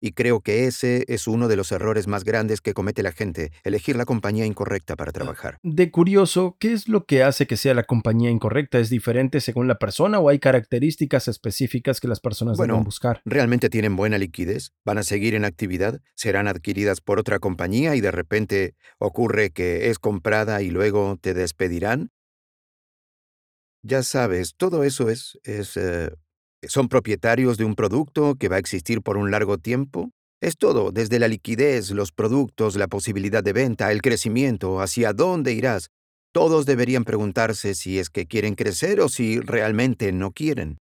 Y 0.00 0.12
creo 0.12 0.40
que 0.40 0.64
ese 0.64 1.04
es 1.08 1.26
uno 1.26 1.46
de 1.46 1.56
los 1.56 1.72
errores 1.72 2.06
más 2.06 2.24
grandes 2.24 2.60
que 2.60 2.72
comete 2.72 3.02
la 3.02 3.12
gente, 3.12 3.52
elegir 3.64 3.96
la 3.96 4.06
compañía 4.06 4.46
incorrecta 4.46 4.96
para 4.96 5.12
trabajar. 5.12 5.58
De 5.62 5.90
curioso, 5.90 6.56
¿qué 6.58 6.72
es 6.72 6.88
lo 6.88 7.04
que 7.04 7.22
hace 7.22 7.46
que 7.46 7.56
sea 7.56 7.74
la 7.74 7.84
compañía 7.84 8.30
incorrecta? 8.30 8.78
¿Es 8.78 8.88
diferente 8.88 9.40
según 9.40 9.68
la 9.68 9.78
persona 9.78 10.18
o 10.18 10.28
hay 10.28 10.38
características 10.38 11.28
específicas 11.28 12.00
que 12.00 12.08
las 12.08 12.20
personas 12.20 12.56
Bueno, 12.56 12.74
deben 12.74 12.84
buscar? 12.84 13.20
¿Realmente 13.24 13.68
tienen 13.68 13.96
buena 13.96 14.18
liquidez? 14.18 14.72
¿Van 14.84 14.98
a 14.98 15.02
seguir 15.02 15.34
en 15.34 15.44
actividad? 15.44 16.00
¿Serán 16.14 16.48
adquiridas 16.48 17.00
por 17.00 17.18
otra 17.18 17.38
compañía 17.38 17.94
y 17.94 18.00
de 18.00 18.10
repente 18.10 18.74
ocurre 18.98 19.50
que 19.50 19.90
es 19.90 19.98
comprada 19.98 20.62
y 20.62 20.70
luego 20.70 21.18
te 21.20 21.34
despedirán? 21.34 22.10
Ya 23.82 24.02
sabes, 24.02 24.54
todo 24.56 24.84
eso 24.84 25.08
es... 25.08 25.38
es 25.44 25.76
eh, 25.76 26.10
¿Son 26.62 26.88
propietarios 26.88 27.56
de 27.56 27.64
un 27.64 27.74
producto 27.74 28.34
que 28.34 28.48
va 28.48 28.56
a 28.56 28.58
existir 28.58 29.00
por 29.00 29.16
un 29.16 29.30
largo 29.30 29.56
tiempo? 29.56 30.10
Es 30.42 30.56
todo, 30.56 30.90
desde 30.92 31.18
la 31.18 31.28
liquidez, 31.28 31.90
los 31.90 32.12
productos, 32.12 32.76
la 32.76 32.86
posibilidad 32.86 33.42
de 33.42 33.52
venta, 33.52 33.92
el 33.92 34.02
crecimiento, 34.02 34.80
hacia 34.80 35.12
dónde 35.12 35.52
irás. 35.52 35.90
Todos 36.32 36.66
deberían 36.66 37.04
preguntarse 37.04 37.74
si 37.74 37.98
es 37.98 38.10
que 38.10 38.26
quieren 38.26 38.54
crecer 38.54 39.00
o 39.00 39.08
si 39.08 39.40
realmente 39.40 40.12
no 40.12 40.32
quieren. 40.32 40.78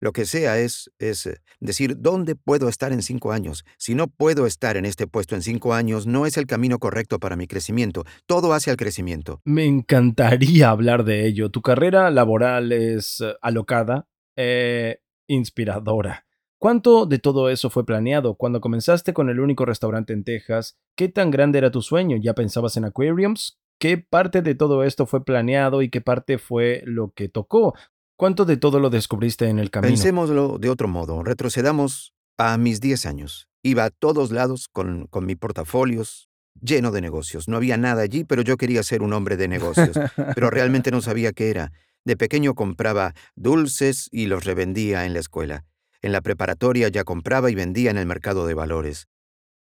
Lo 0.00 0.12
que 0.12 0.24
sea 0.24 0.58
es, 0.58 0.90
es 1.00 1.26
eh, 1.26 1.38
decir, 1.58 1.96
¿dónde 1.98 2.36
puedo 2.36 2.68
estar 2.68 2.92
en 2.92 3.02
cinco 3.02 3.32
años? 3.32 3.64
Si 3.76 3.96
no 3.96 4.06
puedo 4.06 4.46
estar 4.46 4.76
en 4.76 4.84
este 4.84 5.08
puesto 5.08 5.34
en 5.34 5.42
cinco 5.42 5.74
años, 5.74 6.06
no 6.06 6.24
es 6.24 6.36
el 6.36 6.46
camino 6.46 6.78
correcto 6.78 7.18
para 7.18 7.34
mi 7.34 7.48
crecimiento. 7.48 8.04
Todo 8.26 8.52
hacia 8.52 8.70
el 8.70 8.76
crecimiento. 8.76 9.40
Me 9.44 9.66
encantaría 9.66 10.70
hablar 10.70 11.04
de 11.04 11.26
ello. 11.26 11.50
Tu 11.50 11.60
carrera 11.62 12.10
laboral 12.12 12.70
es 12.70 13.20
eh, 13.20 13.34
alocada, 13.42 14.06
eh, 14.36 15.00
inspiradora. 15.28 16.26
¿Cuánto 16.58 17.06
de 17.06 17.20
todo 17.20 17.50
eso 17.50 17.70
fue 17.70 17.86
planeado? 17.86 18.34
Cuando 18.34 18.60
comenzaste 18.60 19.12
con 19.12 19.30
el 19.30 19.38
único 19.38 19.64
restaurante 19.64 20.12
en 20.12 20.24
Texas, 20.24 20.76
¿qué 20.96 21.08
tan 21.08 21.30
grande 21.30 21.58
era 21.58 21.70
tu 21.70 21.82
sueño? 21.82 22.16
¿Ya 22.20 22.34
pensabas 22.34 22.76
en 22.76 22.84
aquariums? 22.84 23.60
¿Qué 23.78 23.96
parte 23.96 24.42
de 24.42 24.56
todo 24.56 24.82
esto 24.82 25.06
fue 25.06 25.24
planeado 25.24 25.82
y 25.82 25.88
qué 25.88 26.00
parte 26.00 26.38
fue 26.38 26.82
lo 26.84 27.12
que 27.12 27.28
tocó? 27.28 27.74
¿Cuánto 28.16 28.44
de 28.44 28.56
todo 28.56 28.80
lo 28.80 28.90
descubriste 28.90 29.48
en 29.48 29.60
el 29.60 29.70
camino? 29.70 29.92
Pensémoslo 29.92 30.58
de 30.58 30.68
otro 30.68 30.88
modo. 30.88 31.22
Retrocedamos 31.22 32.12
a 32.36 32.58
mis 32.58 32.80
10 32.80 33.06
años. 33.06 33.48
Iba 33.62 33.84
a 33.84 33.90
todos 33.90 34.32
lados 34.32 34.66
con, 34.66 35.06
con 35.06 35.26
mi 35.26 35.36
portafolios 35.36 36.28
lleno 36.60 36.90
de 36.90 37.00
negocios. 37.00 37.46
No 37.46 37.56
había 37.56 37.76
nada 37.76 38.02
allí, 38.02 38.24
pero 38.24 38.42
yo 38.42 38.56
quería 38.56 38.82
ser 38.82 39.02
un 39.02 39.12
hombre 39.12 39.36
de 39.36 39.46
negocios. 39.46 39.96
pero 40.34 40.50
realmente 40.50 40.90
no 40.90 41.00
sabía 41.00 41.32
qué 41.32 41.50
era. 41.50 41.70
De 42.08 42.16
pequeño 42.16 42.54
compraba 42.54 43.12
dulces 43.36 44.08
y 44.10 44.28
los 44.28 44.46
revendía 44.46 45.04
en 45.04 45.12
la 45.12 45.18
escuela. 45.18 45.66
En 46.00 46.10
la 46.10 46.22
preparatoria 46.22 46.88
ya 46.88 47.04
compraba 47.04 47.50
y 47.50 47.54
vendía 47.54 47.90
en 47.90 47.98
el 47.98 48.06
mercado 48.06 48.46
de 48.46 48.54
valores. 48.54 49.08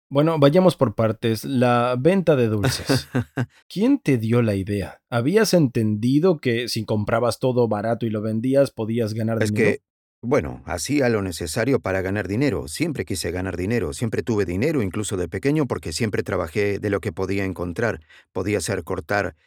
Bueno, 0.10 0.38
vayamos 0.38 0.75
por 0.75 0.96
partes. 0.96 1.46
La 1.46 1.96
venta 1.98 2.36
de 2.36 2.48
dulces. 2.50 3.08
¿Quién 3.70 4.00
te 4.00 4.18
dio 4.18 4.42
la 4.42 4.56
idea? 4.56 5.01
¿Habías 5.10 5.54
entendido 5.54 6.39
que 6.39 6.68
si 6.68 6.84
comprabas 6.84 7.39
todo 7.39 7.70
barato 7.70 8.06
y 8.06 8.10
lo 8.10 8.22
vendías 8.22 8.72
podías 8.72 9.13
ganar 9.13 9.42
Es 9.42 9.54
dinero? 9.54 9.72
que, 9.72 9.82
bueno, 10.22 10.62
hacía 10.65 11.08
lo 11.08 11.22
necesario 11.22 11.80
para 11.80 12.01
ganar 12.01 12.27
dinero. 12.27 12.68
Siempre 12.68 13.06
quise 13.06 13.32
ganar 13.32 13.56
dinero. 13.56 13.94
Siempre 13.94 14.24
tuve 14.24 14.44
dinero, 14.44 14.82
incluso 14.82 15.15
de 15.15 15.30
pequeño, 15.30 15.68
porque 15.68 15.94
siempre 15.94 16.22
trabajé 16.22 16.80
de 16.80 16.89
lo 16.89 17.00
que 17.00 17.13
podía 17.13 17.46
encontrar. 17.46 18.01
Podía 18.34 18.60
ser 18.60 18.84
cortar 18.84 19.38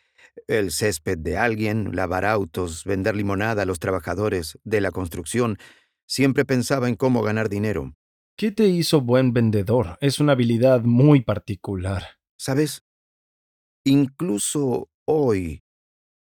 el 0.46 0.70
césped 0.70 1.18
de 1.18 1.36
alguien, 1.36 1.94
lavar 1.94 2.24
autos, 2.24 2.84
vender 2.84 3.16
limonada 3.16 3.62
a 3.62 3.66
los 3.66 3.78
trabajadores 3.78 4.58
de 4.64 4.80
la 4.80 4.90
construcción. 4.90 5.58
Siempre 6.06 6.44
pensaba 6.44 6.88
en 6.88 6.96
cómo 6.96 7.22
ganar 7.22 7.48
dinero. 7.48 7.94
¿Qué 8.36 8.52
te 8.52 8.66
hizo 8.68 9.00
buen 9.00 9.32
vendedor? 9.32 9.98
Es 10.00 10.20
una 10.20 10.32
habilidad 10.32 10.82
muy 10.82 11.22
particular. 11.22 12.04
¿Sabes? 12.38 12.84
Incluso 13.84 14.90
hoy, 15.04 15.62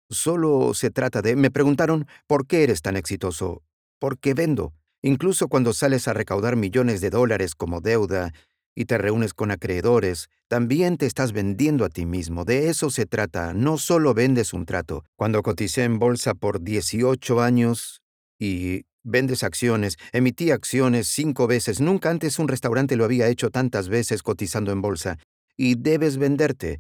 solo 0.10 0.74
se 0.74 0.92
trata 0.92 1.22
de... 1.22 1.36
Me 1.36 1.52
preguntaron, 1.52 2.08
¿por 2.26 2.48
qué 2.48 2.64
eres 2.64 2.82
tan 2.82 2.96
exitoso? 2.96 3.64
Porque 4.00 4.34
vendo. 4.34 4.74
Incluso 5.02 5.50
cuando 5.50 5.74
sales 5.74 6.08
a 6.08 6.14
recaudar 6.14 6.56
millones 6.56 7.02
de 7.02 7.10
dólares 7.10 7.54
como 7.54 7.82
deuda 7.82 8.34
y 8.74 8.86
te 8.86 8.98
reúnes 8.98 9.34
con 9.34 9.52
acreedores, 9.52 10.30
también 10.48 10.98
te 10.98 11.06
estás 11.06 11.32
vendiendo 11.32 11.86
a 11.86 11.90
ti 11.90 12.06
mismo. 12.06 12.46
De 12.46 12.70
eso 12.70 12.90
se 12.90 13.06
trata. 13.06 13.54
No 13.54 13.78
solo 13.78 14.14
vendes 14.14 14.54
un 14.54 14.66
trato. 14.66 15.04
Cuando 15.16 15.42
coticé 15.42 15.84
en 15.84 16.00
bolsa 16.00 16.34
por 16.34 16.62
18 16.62 17.42
años 17.42 18.02
y 18.40 18.86
vendes 19.04 19.44
acciones, 19.44 19.98
emití 20.12 20.52
acciones 20.52 21.08
cinco 21.08 21.48
veces. 21.48 21.80
Nunca 21.80 22.10
antes 22.10 22.40
un 22.40 22.48
restaurante 22.48 22.96
lo 22.96 23.06
había 23.06 23.28
hecho 23.28 23.50
tantas 23.50 23.90
veces 23.90 24.24
cotizando 24.24 24.72
en 24.72 24.82
bolsa. 24.82 25.18
Y 25.58 25.75
debes 25.75 26.18
venderte 26.18 26.80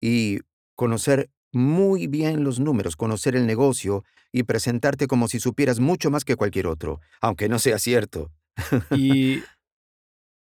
y 0.00 0.40
conocer 0.74 1.30
muy 1.52 2.06
bien 2.06 2.44
los 2.44 2.60
números, 2.60 2.96
conocer 2.96 3.36
el 3.36 3.46
negocio 3.46 4.04
y 4.32 4.44
presentarte 4.44 5.06
como 5.06 5.28
si 5.28 5.38
supieras 5.38 5.80
mucho 5.80 6.10
más 6.10 6.24
que 6.24 6.36
cualquier 6.36 6.66
otro, 6.66 7.00
aunque 7.20 7.48
no 7.48 7.58
sea 7.58 7.78
cierto. 7.78 8.30
Y 8.90 9.42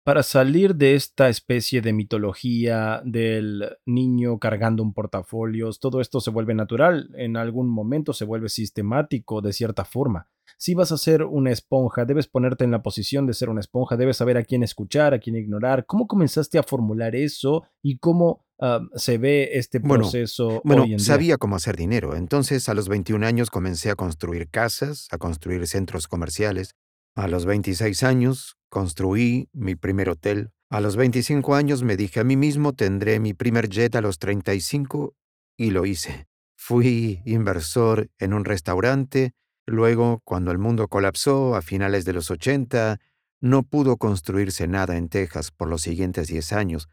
para 0.05 0.21
salir 0.21 0.75
de 0.75 0.93
esta 0.93 1.29
especie 1.29 1.81
de 1.81 1.91
mitología 1.91 3.01
del 3.03 3.75
niño 3.88 4.38
cargando 4.38 4.83
un 4.83 4.93
portafolios, 4.93 5.79
todo 5.79 6.00
esto 6.00 6.21
se 6.21 6.29
vuelve 6.29 6.53
natural, 6.53 7.09
en 7.15 7.38
algún 7.38 7.67
momento 7.67 8.13
se 8.13 8.24
vuelve 8.24 8.50
sistemático 8.50 9.41
de 9.41 9.51
cierta 9.51 9.83
forma. 9.83 10.29
Si 10.59 10.75
vas 10.75 10.91
a 10.91 11.00
ser 11.00 11.24
una 11.24 11.51
esponja, 11.51 12.05
debes 12.05 12.27
ponerte 12.27 12.63
en 12.63 12.69
la 12.69 12.83
posición 12.83 13.25
de 13.25 13.33
ser 13.33 13.50
una 13.50 13.62
esponja, 13.62 13.97
debes 13.97 14.17
saber 14.17 14.38
a 14.38 14.43
quién 14.43 14.62
escuchar, 14.62 15.15
a 15.15 15.19
quién 15.19 15.38
ignorar. 15.38 15.88
¿Cómo 15.88 16.05
comenzaste 16.05 16.59
a 16.59 16.63
formular 16.63 17.15
eso 17.15 17.63
y 17.81 17.97
cómo 17.97 18.45
ah, 18.62 18.81
se 18.93 19.17
ve 19.17 19.50
este 19.53 19.79
proceso 19.79 20.62
Bueno, 20.63 20.83
hoy 20.83 20.91
en 20.91 20.97
día? 20.97 21.05
sabía 21.05 21.38
cómo 21.38 21.55
hacer 21.55 21.75
dinero, 21.77 22.15
entonces 22.15 22.69
a 22.69 22.75
los 22.75 22.89
21 22.89 23.25
años 23.25 23.50
comencé 23.50 23.89
a 23.89 23.95
construir 23.95 24.51
casas, 24.51 25.07
a 25.09 25.17
construir 25.17 25.65
centros 25.65 26.07
comerciales. 26.07 26.75
A 27.17 27.29
los 27.29 27.45
26 27.45 28.03
años 28.03 28.57
construí 28.69 29.50
mi 29.53 29.75
primer 29.75 30.10
hotel. 30.10 30.51
A 30.69 30.81
los 30.81 30.95
25 30.95 31.55
años 31.55 31.84
me 31.84 31.95
dije 31.95 32.19
a 32.19 32.24
mí 32.24 32.36
mismo 32.36 32.74
tendré 32.74 33.19
mi 33.19 33.34
primer 33.34 33.69
jet 33.69 33.95
a 33.95 34.01
los 34.01 34.19
35 34.19 35.15
y 35.57 35.72
lo 35.72 35.86
hice. 35.86 36.27
Fui 36.57 37.22
inversor 37.25 38.10
en 38.17 38.34
un 38.34 38.45
restaurante, 38.45 39.34
luego 39.65 40.22
cuando 40.24 40.51
el 40.51 40.57
mundo 40.57 40.88
colapsó 40.88 41.55
a 41.55 41.62
finales 41.62 42.05
de 42.05 42.13
los 42.13 42.31
80, 42.31 43.00
no 43.41 43.63
pudo 43.63 43.98
construirse 43.98 44.67
nada 44.67 44.98
en 44.98 45.10
Texas 45.10 45.51
por 45.51 45.69
los 45.69 45.81
siguientes 45.81 46.27
10 46.27 46.53
años. 46.53 46.89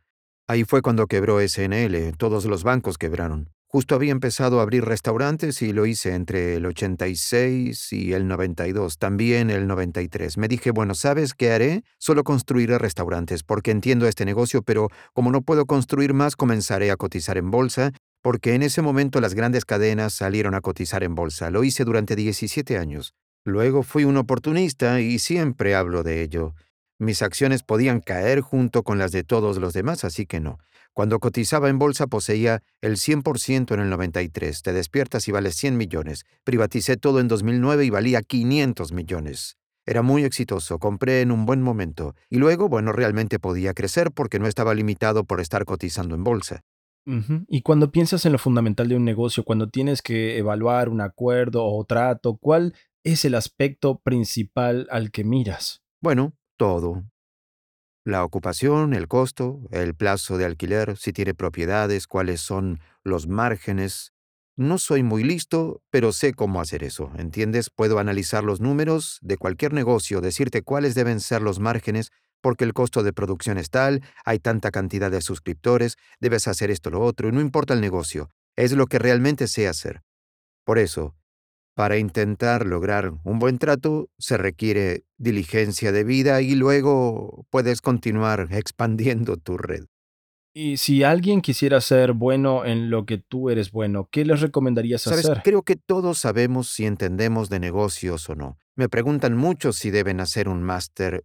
Ahí 0.47 0.65
fue 0.65 0.83
cuando 0.83 1.07
quebró 1.07 1.41
SNL, 1.41 2.13
todos 2.19 2.45
los 2.45 2.65
bancos 2.65 2.99
quebraron. 2.99 3.51
Justo 3.75 3.95
había 3.95 4.13
empezado 4.13 4.61
a 4.61 4.65
abrir 4.65 4.85
restaurantes 4.85 5.63
y 5.63 5.73
lo 5.73 5.87
hice 5.87 6.15
entre 6.15 6.57
el 6.57 6.67
86 6.67 7.95
y 7.95 8.13
el 8.13 8.29
92, 8.29 8.99
también 8.99 9.49
el 9.49 9.67
93. 9.67 10.37
Me 10.37 10.47
dije, 10.47 10.73
bueno, 10.73 10.95
¿sabes 10.95 11.33
qué 11.33 11.53
haré? 11.53 11.83
Solo 11.97 12.23
construiré 12.23 12.77
restaurantes 12.77 13.43
porque 13.43 13.71
entiendo 13.71 14.07
este 14.07 14.27
negocio, 14.27 14.61
pero 14.61 14.91
como 15.15 15.33
no 15.33 15.41
puedo 15.41 15.65
construir 15.65 16.13
más, 16.13 16.37
comenzaré 16.37 16.91
a 16.91 16.99
cotizar 16.99 17.39
en 17.39 17.51
bolsa, 17.51 17.93
porque 18.21 18.55
en 18.55 18.63
ese 18.63 18.83
momento 18.83 19.23
las 19.23 19.33
grandes 19.33 19.65
cadenas 19.65 20.13
salieron 20.13 20.55
a 20.55 20.61
cotizar 20.61 21.03
en 21.03 21.15
bolsa. 21.15 21.49
Lo 21.49 21.65
hice 21.65 21.87
durante 21.87 22.15
17 22.15 22.77
años. 22.77 23.15
Luego 23.43 23.83
fui 23.83 24.05
un 24.05 24.19
oportunista 24.19 25.01
y 25.01 25.19
siempre 25.19 25.75
hablo 25.75 26.03
de 26.03 26.21
ello. 26.21 26.55
Mis 26.99 27.23
acciones 27.23 27.63
podían 27.63 28.01
caer 28.01 28.43
junto 28.43 28.83
con 28.83 28.99
las 28.99 29.13
de 29.13 29.25
todos 29.25 29.57
los 29.57 29.73
demás, 29.73 30.05
así 30.05 30.27
que 30.27 30.41
no. 30.41 30.59
Cuando 30.95 31.21
cotizaba 31.21 31.71
en 31.71 31.79
bolsa 31.79 32.07
poseía 32.07 32.63
el 32.83 32.97
100% 32.97 33.73
en 33.73 33.81
el 33.81 33.89
93. 33.89 34.63
Te 34.63 34.73
despiertas 34.75 35.27
y 35.27 35.33
vales 35.33 35.57
100 35.57 35.77
millones. 35.79 36.25
Privaticé 36.45 36.99
todo 36.99 37.19
en 37.21 37.29
2009 37.29 37.87
y 37.87 37.91
valía 37.91 38.21
500 38.21 38.93
millones. 38.93 39.57
Era 39.87 40.03
muy 40.03 40.25
exitoso, 40.25 40.79
compré 40.79 41.23
en 41.23 41.33
un 41.33 41.47
buen 41.47 41.63
momento. 41.63 42.15
Y 42.29 42.37
luego, 42.37 42.69
bueno, 42.69 42.93
realmente 42.93 43.39
podía 43.39 43.73
crecer 43.73 44.13
porque 44.13 44.39
no 44.39 44.47
estaba 44.47 44.75
limitado 44.75 45.25
por 45.25 45.41
estar 45.41 45.65
cotizando 45.65 46.15
en 46.15 46.25
bolsa. 46.25 46.63
Y 47.49 47.63
cuando 47.63 47.91
piensas 47.91 48.25
en 48.27 48.33
lo 48.33 48.39
fundamental 48.39 48.89
de 48.89 48.95
un 48.95 49.05
negocio, 49.05 49.43
cuando 49.43 49.69
tienes 49.69 50.03
que 50.03 50.39
evaluar 50.39 50.89
un 50.89 51.01
acuerdo 51.01 51.65
o 51.65 51.85
trato, 51.85 52.37
¿cuál 52.37 52.75
es 53.03 53.25
el 53.25 53.35
aspecto 53.35 53.99
principal 53.99 54.87
al 54.89 55.11
que 55.11 55.25
miras? 55.25 55.83
Bueno, 56.01 56.35
todo. 56.57 57.03
La 58.05 58.25
ocupación, 58.25 58.95
el 58.95 59.07
costo, 59.07 59.61
el 59.71 59.95
plazo 59.95 60.37
de 60.37 60.45
alquiler, 60.45 60.97
si 60.97 61.13
tiene 61.13 61.35
propiedades, 61.35 62.09
cuáles 62.09 62.41
son 62.41 62.81
los 63.05 63.29
márgenes. 63.29 64.13
No 64.57 64.79
soy 64.79 65.05
muy 65.05 65.23
listo, 65.23 65.83
pero 65.89 66.13
sé 66.13 66.35
cómo 66.35 66.61
hacer 66.61 66.83
eso, 66.83 67.13
¿entiendes? 67.17 67.71
Puedo 67.71 68.01
analizar 68.01 68.43
los 68.43 68.61
números 68.61 69.19
de 69.23 69.37
cualquier 69.37 69.73
negocio, 69.73 70.21
decirte 70.21 70.63
cuáles 70.63 70.97
deben 70.97 71.21
ser 71.21 71.43
los 71.43 71.61
márgenes, 71.61 72.11
porque 72.41 72.65
el 72.65 72.75
costo 72.75 73.05
de 73.05 73.13
producción 73.13 73.57
es 73.57 73.71
tal, 73.71 74.03
hay 74.25 74.41
tanta 74.41 74.73
cantidad 74.73 75.11
de 75.11 75.21
suscriptores, 75.21 75.97
debes 76.19 76.49
hacer 76.49 76.73
esto 76.73 76.89
o 76.89 76.93
lo 76.93 77.01
otro, 77.03 77.29
y 77.29 77.33
no 77.33 77.41
importa 77.41 77.73
el 77.73 77.81
negocio, 77.81 78.31
es 78.57 78.73
lo 78.73 78.89
que 78.89 78.99
realmente 78.99 79.47
sé 79.47 79.69
hacer. 79.69 80.03
Por 80.65 80.81
eso, 80.81 81.15
para 81.75 81.99
intentar 81.99 82.67
lograr 82.67 83.13
un 83.25 83.39
buen 83.39 83.59
trato 83.59 84.11
se 84.19 84.37
requiere 84.37 85.05
diligencia 85.17 85.93
de 85.93 86.05
vida 86.05 86.43
y 86.43 86.55
luego 86.55 87.47
puedes 87.51 87.81
continuar 87.81 88.49
expandiendo 88.53 89.37
tu 89.37 89.57
red. 89.57 89.85
Y 90.55 90.77
si 90.77 91.03
alguien 91.03 91.41
quisiera 91.41 91.81
ser 91.81 92.13
bueno 92.13 92.67
en 92.67 92.91
lo 92.91 93.07
que 93.07 93.17
tú 93.17 93.49
eres 93.49 93.71
bueno, 93.71 94.09
¿qué 94.11 94.27
les 94.27 94.43
recomendarías 94.43 95.01
Sabes, 95.01 95.25
hacer? 95.25 95.43
creo 95.43 95.63
que 95.63 95.77
todos 95.77 96.19
sabemos 96.19 96.69
si 96.69 96.85
entendemos 96.85 97.49
de 97.49 97.59
negocios 97.59 98.29
o 98.29 98.35
no. 98.35 98.59
Me 98.77 98.91
preguntan 98.91 99.35
mucho 99.35 99.73
si 99.73 99.91
deben 99.91 100.21
hacer 100.21 100.51
un 100.51 100.63
máster. 100.63 101.25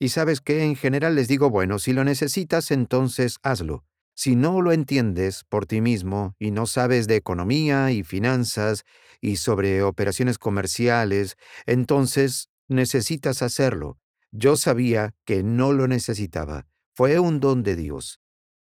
Y 0.00 0.08
sabes 0.08 0.40
que 0.40 0.64
en 0.64 0.74
general 0.74 1.14
les 1.14 1.28
digo, 1.28 1.50
bueno, 1.50 1.78
si 1.78 1.92
lo 1.92 2.02
necesitas, 2.02 2.72
entonces 2.72 3.38
hazlo. 3.44 3.84
Si 4.14 4.36
no 4.36 4.62
lo 4.62 4.72
entiendes 4.72 5.44
por 5.48 5.66
ti 5.66 5.80
mismo 5.80 6.34
y 6.38 6.52
no 6.52 6.66
sabes 6.66 7.08
de 7.08 7.16
economía 7.16 7.90
y 7.90 8.04
finanzas 8.04 8.84
y 9.20 9.36
sobre 9.36 9.82
operaciones 9.82 10.38
comerciales, 10.38 11.36
entonces 11.66 12.48
necesitas 12.68 13.42
hacerlo. 13.42 13.98
Yo 14.30 14.56
sabía 14.56 15.14
que 15.24 15.42
no 15.42 15.72
lo 15.72 15.88
necesitaba. 15.88 16.66
Fue 16.94 17.18
un 17.18 17.40
don 17.40 17.62
de 17.64 17.74
Dios. 17.74 18.20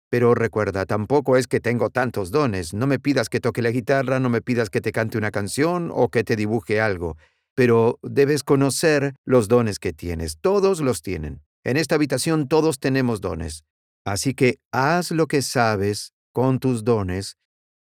Pero 0.08 0.34
recuerda, 0.34 0.86
tampoco 0.86 1.36
es 1.36 1.46
que 1.46 1.60
tengo 1.60 1.90
tantos 1.90 2.30
dones. 2.30 2.72
No 2.72 2.86
me 2.86 2.98
pidas 2.98 3.28
que 3.28 3.40
toque 3.40 3.60
la 3.60 3.70
guitarra, 3.70 4.20
no 4.20 4.30
me 4.30 4.40
pidas 4.40 4.70
que 4.70 4.80
te 4.80 4.92
cante 4.92 5.18
una 5.18 5.30
canción 5.30 5.90
o 5.92 6.08
que 6.08 6.24
te 6.24 6.36
dibuje 6.36 6.80
algo. 6.80 7.16
Pero 7.54 7.98
debes 8.02 8.42
conocer 8.42 9.14
los 9.24 9.48
dones 9.48 9.78
que 9.78 9.92
tienes. 9.92 10.38
Todos 10.40 10.80
los 10.80 11.02
tienen. 11.02 11.42
En 11.64 11.76
esta 11.76 11.96
habitación 11.96 12.48
todos 12.48 12.78
tenemos 12.78 13.20
dones. 13.20 13.64
Así 14.06 14.34
que 14.34 14.60
haz 14.70 15.10
lo 15.10 15.26
que 15.26 15.42
sabes 15.42 16.14
con 16.32 16.60
tus 16.60 16.84
dones 16.84 17.38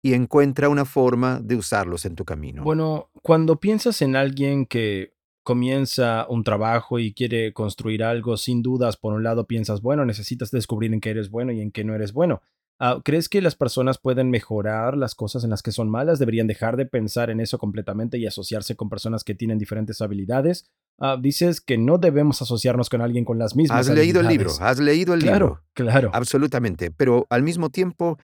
y 0.02 0.14
encuentra 0.14 0.70
una 0.70 0.87
forma 0.87 1.40
de 1.40 1.56
usarlos 1.56 2.06
en 2.06 2.14
tu 2.14 2.25
camino. 2.25 2.64
Bueno, 2.64 3.11
cuando 3.23 3.61
piensas 3.61 4.00
en 4.00 4.16
alguien 4.16 4.64
que 4.64 5.12
comienza 5.42 6.26
un 6.30 6.42
trabajo 6.42 6.99
y 6.99 7.12
quiere 7.12 7.52
construir 7.52 8.02
algo, 8.02 8.38
sin 8.38 8.62
dudas, 8.62 8.96
por 8.96 9.12
un 9.12 9.25
lado 9.25 9.46
piensas, 9.46 9.82
bueno, 9.82 10.06
necesitas 10.06 10.50
descubrir 10.50 10.94
en 10.94 11.00
qué 11.00 11.11
eres 11.11 11.30
bueno 11.30 11.52
y 11.52 11.61
en 11.61 11.70
qué 11.70 11.85
no 11.85 11.94
eres 11.94 12.14
bueno. 12.14 12.40
Ah, 12.78 13.00
¿Crees 13.04 13.28
que 13.30 13.40
las 13.40 13.54
personas 13.56 13.97
pueden 13.99 14.28
mejorar 14.30 14.97
las 14.99 15.14
cosas 15.14 15.45
en 15.45 15.50
las 15.50 15.62
que 15.62 15.73
son 15.73 15.88
malas? 15.88 16.18
¿Deberían 16.18 16.47
dejar 16.47 16.76
de 16.76 16.85
pensar 16.85 17.30
en 17.30 17.40
eso 17.40 17.56
completamente 17.59 18.18
y 18.18 18.26
asociarse 18.26 18.76
con 18.76 18.90
personas 18.90 19.25
que 19.25 19.35
tienen 19.35 19.56
diferentes 19.59 20.02
habilidades? 20.02 20.66
Ah, 20.99 21.16
dices 21.21 21.60
que 21.62 21.78
no 21.78 21.97
debemos 21.99 22.43
asociarnos 22.43 22.91
con 22.91 23.00
alguien 23.00 23.25
con 23.25 23.39
las 23.39 23.56
mismas 23.56 23.89
has 23.89 23.95
leído 23.95 24.21
el 24.21 24.28
libro, 24.28 24.50
habilidades. 24.50 24.78
has 24.78 24.84
leído 24.84 25.15
el 25.15 25.21
Claro, 25.23 25.47
libro. 25.47 25.62
claro. 25.73 26.10
Absolutamente. 26.12 26.91
Pero 26.91 27.26
al 27.30 27.43
mismo 27.43 27.71
tiempo 27.71 28.19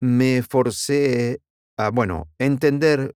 me 0.00 0.42
forcé 0.42 1.40
a, 1.76 1.90
bueno, 1.90 2.28
entender 2.38 3.14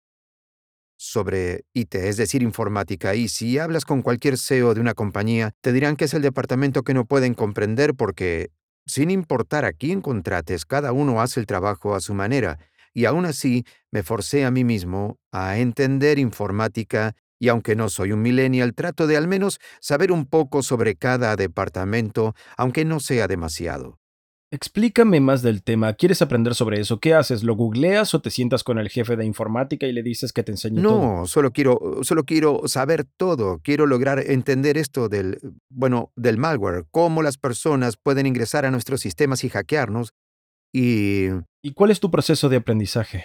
sobre 0.98 1.64
IT, 1.74 1.94
es 1.96 2.16
decir, 2.16 2.42
informática. 2.42 3.14
Y 3.14 3.28
si 3.28 3.58
hablas 3.58 3.84
con 3.84 4.02
cualquier 4.02 4.38
CEO 4.38 4.72
de 4.74 4.80
una 4.80 4.94
compañía, 4.94 5.52
te 5.60 5.72
dirán 5.72 5.96
que 5.96 6.04
es 6.04 6.14
el 6.14 6.22
departamento 6.22 6.82
que 6.82 6.94
no 6.94 7.04
pueden 7.04 7.34
comprender 7.34 7.94
porque, 7.94 8.50
sin 8.86 9.10
importar 9.10 9.64
a 9.64 9.72
quién 9.72 10.00
contrates, 10.00 10.64
cada 10.66 10.92
uno 10.92 11.20
hace 11.20 11.40
el 11.40 11.46
trabajo 11.46 11.94
a 11.94 12.00
su 12.00 12.14
manera. 12.14 12.58
Y 12.94 13.06
aún 13.06 13.24
así, 13.24 13.64
me 13.90 14.02
forcé 14.02 14.44
a 14.44 14.50
mí 14.50 14.64
mismo 14.64 15.18
a 15.30 15.58
entender 15.58 16.18
informática 16.18 17.14
y 17.38 17.48
aunque 17.48 17.74
no 17.74 17.88
soy 17.88 18.12
un 18.12 18.22
millennial, 18.22 18.72
trato 18.72 19.08
de 19.08 19.16
al 19.16 19.26
menos 19.26 19.58
saber 19.80 20.12
un 20.12 20.26
poco 20.26 20.62
sobre 20.62 20.94
cada 20.94 21.34
departamento, 21.34 22.36
aunque 22.56 22.84
no 22.84 23.00
sea 23.00 23.26
demasiado. 23.26 23.98
Explícame 24.52 25.18
más 25.18 25.40
del 25.40 25.62
tema. 25.62 25.94
¿Quieres 25.94 26.20
aprender 26.20 26.54
sobre 26.54 26.78
eso? 26.78 27.00
¿Qué 27.00 27.14
haces? 27.14 27.42
¿Lo 27.42 27.54
googleas 27.56 28.12
o 28.12 28.20
te 28.20 28.28
sientas 28.28 28.62
con 28.62 28.78
el 28.78 28.90
jefe 28.90 29.16
de 29.16 29.24
informática 29.24 29.86
y 29.86 29.92
le 29.92 30.02
dices 30.02 30.30
que 30.30 30.42
te 30.42 30.52
enseñe 30.52 30.82
todo? 30.82 31.00
No, 31.00 31.26
solo 31.26 31.52
quiero, 31.52 32.00
solo 32.02 32.24
quiero 32.24 32.60
saber 32.66 33.04
todo. 33.16 33.60
Quiero 33.64 33.86
lograr 33.86 34.18
entender 34.18 34.76
esto 34.76 35.08
del, 35.08 35.38
bueno, 35.70 36.12
del 36.16 36.36
malware, 36.36 36.84
cómo 36.90 37.22
las 37.22 37.38
personas 37.38 37.96
pueden 37.96 38.26
ingresar 38.26 38.66
a 38.66 38.70
nuestros 38.70 39.00
sistemas 39.00 39.42
y 39.42 39.48
hackearnos. 39.48 40.12
Y 40.70 41.28
¿Y 41.62 41.72
cuál 41.72 41.90
es 41.90 42.00
tu 42.00 42.10
proceso 42.10 42.50
de 42.50 42.56
aprendizaje? 42.56 43.24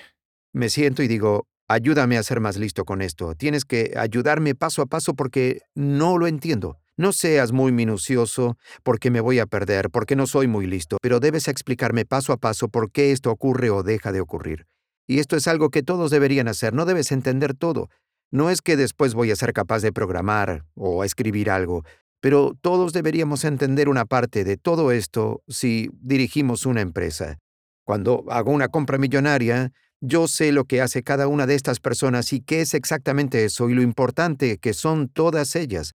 me 0.53 0.69
siento 0.69 1.03
y 1.03 1.09
digo, 1.09 1.45
ayúdame 1.67 2.17
a 2.17 2.23
ser 2.23 2.39
más 2.39 2.55
listo 2.55 2.85
con 2.85 3.01
esto. 3.01 3.35
Tienes 3.35 3.65
que 3.65 3.93
ayudarme 3.97 4.55
paso 4.55 4.81
a 4.81 4.85
paso 4.85 5.13
porque 5.13 5.59
no 5.75 6.17
lo 6.17 6.25
entiendo. 6.25 6.79
No 6.97 7.13
seas 7.13 7.51
muy 7.51 7.71
minucioso 7.71 8.57
porque 8.81 9.11
me 9.11 9.21
voy 9.21 9.37
a 9.37 9.45
perder, 9.45 9.91
porque 9.91 10.15
no 10.15 10.25
soy 10.25 10.47
muy 10.47 10.65
listo, 10.65 10.97
pero 10.99 11.19
debes 11.19 11.47
explicarme 11.47 12.05
paso 12.05 12.33
a 12.33 12.37
paso 12.37 12.69
por 12.69 12.91
qué 12.91 13.11
esto 13.11 13.29
ocurre 13.29 13.69
o 13.69 13.83
deja 13.83 14.11
de 14.11 14.19
ocurrir. 14.19 14.65
Y 15.05 15.19
esto 15.19 15.35
es 15.35 15.47
algo 15.47 15.69
que 15.69 15.83
todos 15.83 16.09
deberían 16.09 16.47
hacer, 16.47 16.73
no 16.73 16.85
debes 16.85 17.11
entender 17.11 17.53
todo. 17.53 17.89
No 18.31 18.49
es 18.49 18.61
que 18.61 18.75
después 18.75 19.13
voy 19.13 19.29
a 19.29 19.35
ser 19.35 19.53
capaz 19.53 19.81
de 19.81 19.93
programar 19.93 20.65
o 20.73 21.03
escribir 21.03 21.51
algo, 21.51 21.85
pero 22.19 22.57
todos 22.61 22.93
deberíamos 22.93 23.45
entender 23.45 23.89
una 23.89 24.05
parte 24.05 24.43
de 24.43 24.57
todo 24.57 24.91
esto 24.91 25.43
si 25.47 25.91
dirigimos 26.01 26.65
una 26.65 26.81
empresa. 26.81 27.37
Cuando 27.85 28.25
hago 28.29 28.51
una 28.51 28.69
compra 28.69 28.97
millonaria, 28.97 29.71
yo 30.01 30.27
sé 30.27 30.51
lo 30.51 30.65
que 30.65 30.81
hace 30.81 31.03
cada 31.03 31.27
una 31.27 31.45
de 31.45 31.55
estas 31.55 31.79
personas 31.79 32.33
y 32.33 32.41
qué 32.41 32.61
es 32.61 32.73
exactamente 32.73 33.45
eso 33.45 33.69
y 33.69 33.75
lo 33.75 33.81
importante 33.81 34.57
que 34.57 34.73
son 34.73 35.09
todas 35.09 35.55
ellas. 35.55 35.93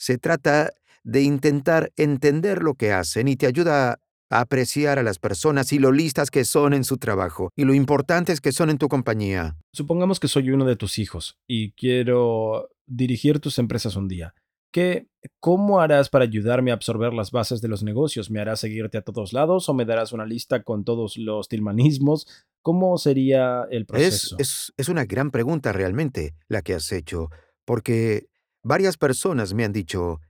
Se 0.00 0.16
trata 0.16 0.72
de 1.04 1.20
intentar 1.22 1.92
entender 1.98 2.62
lo 2.62 2.74
que 2.74 2.90
hacen 2.92 3.28
y 3.28 3.36
te 3.36 3.46
ayuda 3.46 4.00
a 4.30 4.40
apreciar 4.40 4.98
a 4.98 5.02
las 5.02 5.18
personas 5.18 5.74
y 5.74 5.78
lo 5.78 5.92
listas 5.92 6.30
que 6.30 6.46
son 6.46 6.72
en 6.72 6.84
su 6.84 6.96
trabajo 6.96 7.50
y 7.54 7.64
lo 7.64 7.74
importantes 7.74 8.40
que 8.40 8.52
son 8.52 8.70
en 8.70 8.78
tu 8.78 8.88
compañía. 8.88 9.56
Supongamos 9.74 10.18
que 10.18 10.28
soy 10.28 10.50
uno 10.52 10.64
de 10.64 10.76
tus 10.76 10.98
hijos 10.98 11.36
y 11.46 11.72
quiero 11.72 12.70
dirigir 12.86 13.40
tus 13.40 13.58
empresas 13.58 13.94
un 13.94 14.08
día. 14.08 14.32
¿Qué, 14.72 15.08
¿Cómo 15.40 15.80
harás 15.80 16.08
para 16.08 16.24
ayudarme 16.24 16.70
a 16.70 16.74
absorber 16.74 17.12
las 17.12 17.30
bases 17.30 17.60
de 17.60 17.68
los 17.68 17.82
negocios? 17.82 18.30
¿Me 18.30 18.40
harás 18.40 18.60
seguirte 18.60 18.96
a 18.96 19.02
todos 19.02 19.34
lados 19.34 19.68
o 19.68 19.74
me 19.74 19.84
darás 19.84 20.12
una 20.12 20.24
lista 20.24 20.62
con 20.62 20.84
todos 20.84 21.18
los 21.18 21.48
tilmanismos? 21.48 22.26
¿Cómo 22.62 22.96
sería 22.96 23.66
el 23.70 23.82
Es, 23.82 23.86
proceso? 23.86 24.36
es, 24.38 24.72
es 24.78 24.88
una 24.88 25.04
gran 25.04 25.30
pregunta 25.30 25.72
realmente 25.72 26.34
la 26.48 26.62
que 26.62 26.74
has 26.74 26.90
hecho, 26.92 27.28
porque 27.66 28.29
varias 28.62 28.96
personas 28.96 29.54
me 29.54 29.64
han 29.64 29.72
dicho, 29.72 30.20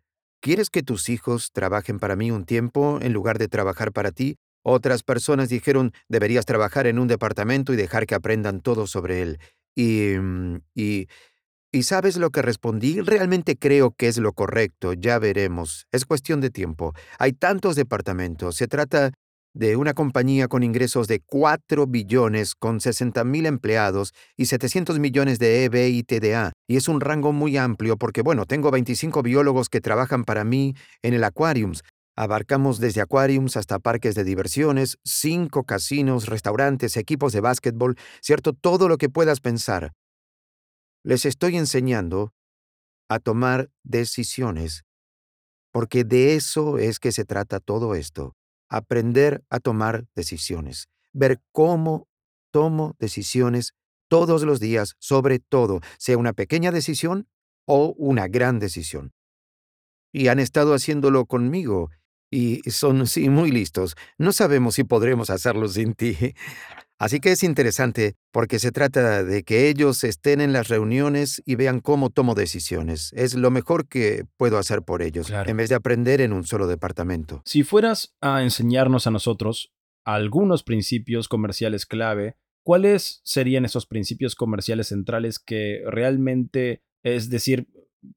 ¿quieres 0.41 0.71
que 0.71 0.83
tus 0.83 1.09
hijos 1.09 1.51
trabajen 1.53 1.99
para 1.99 2.17
mí 2.17 2.31
un 2.31 2.45
tiempo 2.45 2.99
en 3.03 3.13
lugar 3.13 3.39
de 3.39 3.49
trabajar 3.49 3.93
para 3.93 4.13
ti? 4.13 4.37
Otras 4.63 5.03
personas 5.03 5.49
dijeron, 5.49 5.93
deberías 6.09 6.45
trabajar 6.45 6.87
en 6.87 6.99
un 6.99 7.09
departamento 7.09 7.73
y 7.73 7.77
dejar 7.77 8.07
que 8.07 8.15
aprendan 8.15 8.61
todo 8.61 8.87
sobre 8.87 9.23
él. 9.23 9.39
Y, 9.75 10.15
mm, 10.19 10.61
y, 10.75 11.09
y 11.73 11.85
¿sabes 11.85 12.17
lo 12.17 12.31
que 12.31 12.43
respondí? 12.43 13.01
Realmente 13.01 13.57
creo 13.57 13.93
que 13.93 14.09
es 14.09 14.19
lo 14.19 14.33
correcto, 14.33 14.93
ya 14.93 15.19
veremos. 15.19 15.87
Es 15.93 16.05
cuestión 16.05 16.41
de 16.41 16.51
tiempo. 16.51 16.95
Hay 17.19 17.33
tantos 17.33 17.77
departamentos. 17.77 18.57
Se 18.57 18.67
trata 18.69 19.13
de 19.55 19.77
una 19.77 19.95
compañía 19.95 20.49
con 20.49 20.63
ingresos 20.63 21.09
de 21.09 21.21
4 21.21 21.87
billones, 21.87 22.55
con 22.55 22.81
60 22.81 23.25
mil 23.25 23.47
empleados 23.47 24.13
y 24.37 24.47
700 24.47 24.99
millones 24.99 25.39
de 25.39 25.65
EB 25.65 25.89
y 25.89 26.03
TDA. 26.03 26.53
Y 26.69 26.77
es 26.77 26.89
un 26.89 27.01
rango 27.01 27.33
muy 27.33 27.57
amplio 27.57 27.97
porque, 27.97 28.23
bueno, 28.23 28.47
tengo 28.47 28.71
25 28.71 29.23
biólogos 29.23 29.69
que 29.69 29.81
trabajan 29.81 30.25
para 30.25 30.45
mí 30.45 30.75
en 31.03 31.15
el 31.15 31.25
Aquariums. 31.25 31.83
Abarcamos 32.17 32.81
desde 32.81 33.01
aquariums 33.01 33.57
hasta 33.57 33.79
parques 33.79 34.15
de 34.15 34.25
diversiones, 34.25 34.99
cinco 35.05 35.65
casinos, 35.65 36.27
restaurantes, 36.27 36.97
equipos 36.97 37.33
de 37.33 37.41
básquetbol, 37.41 37.97
cierto, 38.21 38.53
todo 38.53 38.89
lo 38.89 38.99
que 38.99 39.09
puedas 39.09 39.41
pensar. 39.41 39.93
Les 41.03 41.25
estoy 41.25 41.57
enseñando 41.57 42.35
a 43.09 43.21
tomar 43.21 43.71
decisiones, 43.85 44.85
porque 45.73 46.05
de 46.05 46.35
eso 46.35 46.79
es 46.79 46.99
que 46.99 47.11
se 47.11 47.25
trata 47.25 47.59
todo 47.59 47.95
esto. 47.95 48.35
Aprender 48.71 49.45
a 49.51 49.61
tomar 49.61 50.07
decisiones, 50.15 50.89
ver 51.13 51.43
cómo 51.53 52.09
tomo 52.51 52.97
decisiones 52.99 53.75
todos 54.09 54.43
los 54.43 54.59
días 54.61 54.95
sobre 54.99 55.39
todo, 55.39 55.81
sea 55.99 56.17
una 56.17 56.33
pequeña 56.33 56.73
decisión 56.73 57.29
o 57.67 57.95
una 57.99 58.27
gran 58.27 58.59
decisión. 58.59 59.13
Y 60.13 60.29
han 60.29 60.41
estado 60.41 60.75
haciéndolo 60.75 61.27
conmigo, 61.27 61.91
y 62.31 62.63
son, 62.71 63.05
muy 63.31 63.51
listos. 63.51 63.97
No 64.17 64.33
sabemos 64.33 64.77
si 64.77 64.85
podremos 64.85 65.31
hacerlo 65.31 65.69
sin 65.69 65.95
ti. 65.95 66.17
Así 67.01 67.19
que 67.19 67.33
es 67.33 67.43
interesante 67.43 68.15
porque 68.31 68.59
se 68.59 68.73
trata 68.73 69.25
de 69.25 69.43
que 69.43 69.71
ellos 69.71 70.05
estén 70.05 70.43
en 70.43 70.53
las 70.53 70.69
reuniones 70.69 71.43
y 71.47 71.55
vean 71.55 71.81
cómo 71.81 72.11
tomo 72.11 72.35
decisiones. 72.35 73.11
Es 73.15 73.33
lo 73.35 73.51
mejor 73.51 73.89
que 73.89 74.27
puedo 74.37 74.59
hacer 74.59 74.83
por 74.83 75.01
ellos, 75.01 75.29
Claro. 75.29 75.49
en 75.51 75.57
vez 75.57 75.71
de 75.71 75.77
aprender 75.77 76.21
en 76.21 76.35
un 76.35 76.45
solo 76.45 76.67
departamento. 76.67 77.41
Si 77.47 77.63
fueras 77.63 78.15
a 78.21 78.43
enseñarnos 78.43 79.07
a 79.07 79.11
nosotros 79.11 79.73
algunos 80.05 80.63
principios 80.63 81.27
comerciales 81.27 81.87
clave, 81.87 82.37
¿cuáles 82.63 83.23
serían 83.25 83.65
esos 83.65 83.87
principios 83.87 84.35
comerciales 84.35 84.89
centrales 84.89 85.39
que 85.39 85.81
realmente, 85.87 86.83
es 87.03 87.31
decir, 87.31 87.67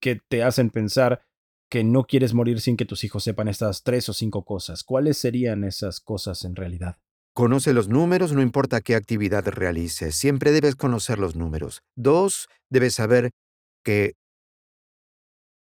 que 0.02 0.20
te 0.28 0.44
hacen 0.44 0.70
pensar 0.70 1.22
que 1.70 1.86
no 1.86 2.04
quieres 2.04 2.34
morir 2.34 2.60
sin 2.60 2.76
que 2.76 2.84
tus 2.86 3.06
hijos 3.06 3.24
sepan 3.24 3.48
estas 3.48 3.84
tres 3.84 4.10
o 4.10 4.14
cinco 4.14 4.44
cosas? 4.44 4.84
¿Cuáles 4.84 5.18
serían 5.18 5.64
esas 5.64 6.02
cosas 6.02 6.44
en 6.44 6.58
realidad? 6.58 6.98
Conoce 7.34 7.74
los 7.74 7.90
números, 7.90 8.32
no 8.32 8.44
importa 8.44 8.82
qué 8.82 8.94
actividad 8.94 9.48
realices, 9.48 10.14
siempre 10.16 10.52
debes 10.52 10.76
conocer 10.76 11.18
los 11.18 11.36
números. 11.36 11.82
Dos, 11.96 12.48
debes 12.70 12.94
saber 12.94 13.32
que 13.84 14.14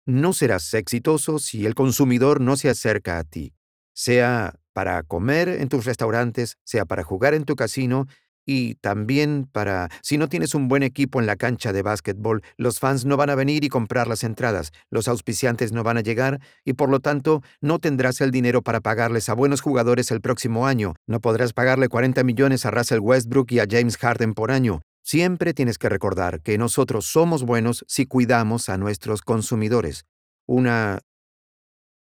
no 0.06 0.34
serás 0.34 0.74
exitoso 0.74 1.40
si 1.40 1.66
el 1.66 1.74
consumidor 1.74 2.42
no 2.42 2.58
se 2.58 2.70
acerca 2.70 3.20
a 3.20 3.24
ti, 3.24 3.54
sea 3.94 4.56
para 4.74 5.02
comer 5.04 5.48
en 5.48 5.70
tus 5.70 5.86
restaurantes, 5.86 6.58
sea 6.66 6.84
para 6.84 7.04
jugar 7.04 7.34
en 7.34 7.46
tu 7.46 7.56
casino 7.56 8.08
y 8.46 8.76
también 8.76 9.48
para, 9.52 9.90
si 10.02 10.18
no 10.18 10.30
tienes 10.30 10.56
un 10.56 10.68
buen 10.68 10.84
equipo 10.84 11.20
en 11.20 11.26
la 11.26 11.36
cancha 11.36 11.74
de 11.74 11.82
básquetbol, 11.82 12.44
los 12.58 12.80
fans 12.80 13.06
no 13.06 13.18
van 13.18 13.30
a 13.30 13.36
venir 13.36 13.64
y 13.64 13.70
comprar 13.70 14.08
las 14.08 14.24
entradas, 14.24 14.72
los 14.90 15.08
auspiciantes 15.08 15.72
no 15.72 15.84
van 15.84 15.98
a 15.98 16.02
llegar 16.02 16.40
y 16.66 16.74
por 16.74 16.90
lo 16.90 17.00
tanto 17.00 17.42
no 17.62 17.80
tendrás 17.80 18.22
el 18.22 18.32
dinero 18.32 18.62
para 18.62 18.82
pagarles 18.82 19.30
a 19.30 19.34
buenos 19.34 19.62
jugadores 19.62 20.12
el 20.12 20.22
próximo 20.22 20.68
año, 20.68 20.96
no 21.08 21.20
podrás 21.20 21.54
pagarle 21.54 21.88
40 21.88 22.24
millones 22.24 22.66
a 22.66 22.72
Russell 22.72 23.00
Westbrook 23.00 23.52
y 23.52 23.60
a 23.60 23.68
James 23.70 23.98
Harden 23.98 24.34
por 24.34 24.52
año. 24.52 24.82
Siempre 25.04 25.54
tienes 25.54 25.78
que 25.78 25.90
recordar 25.90 26.42
que 26.42 26.58
nosotros 26.58 27.06
somos 27.06 27.44
buenos 27.44 27.84
si 27.88 28.06
cuidamos 28.06 28.70
a 28.70 28.78
nuestros 28.78 29.22
consumidores. 29.22 30.06
Una 30.46 31.00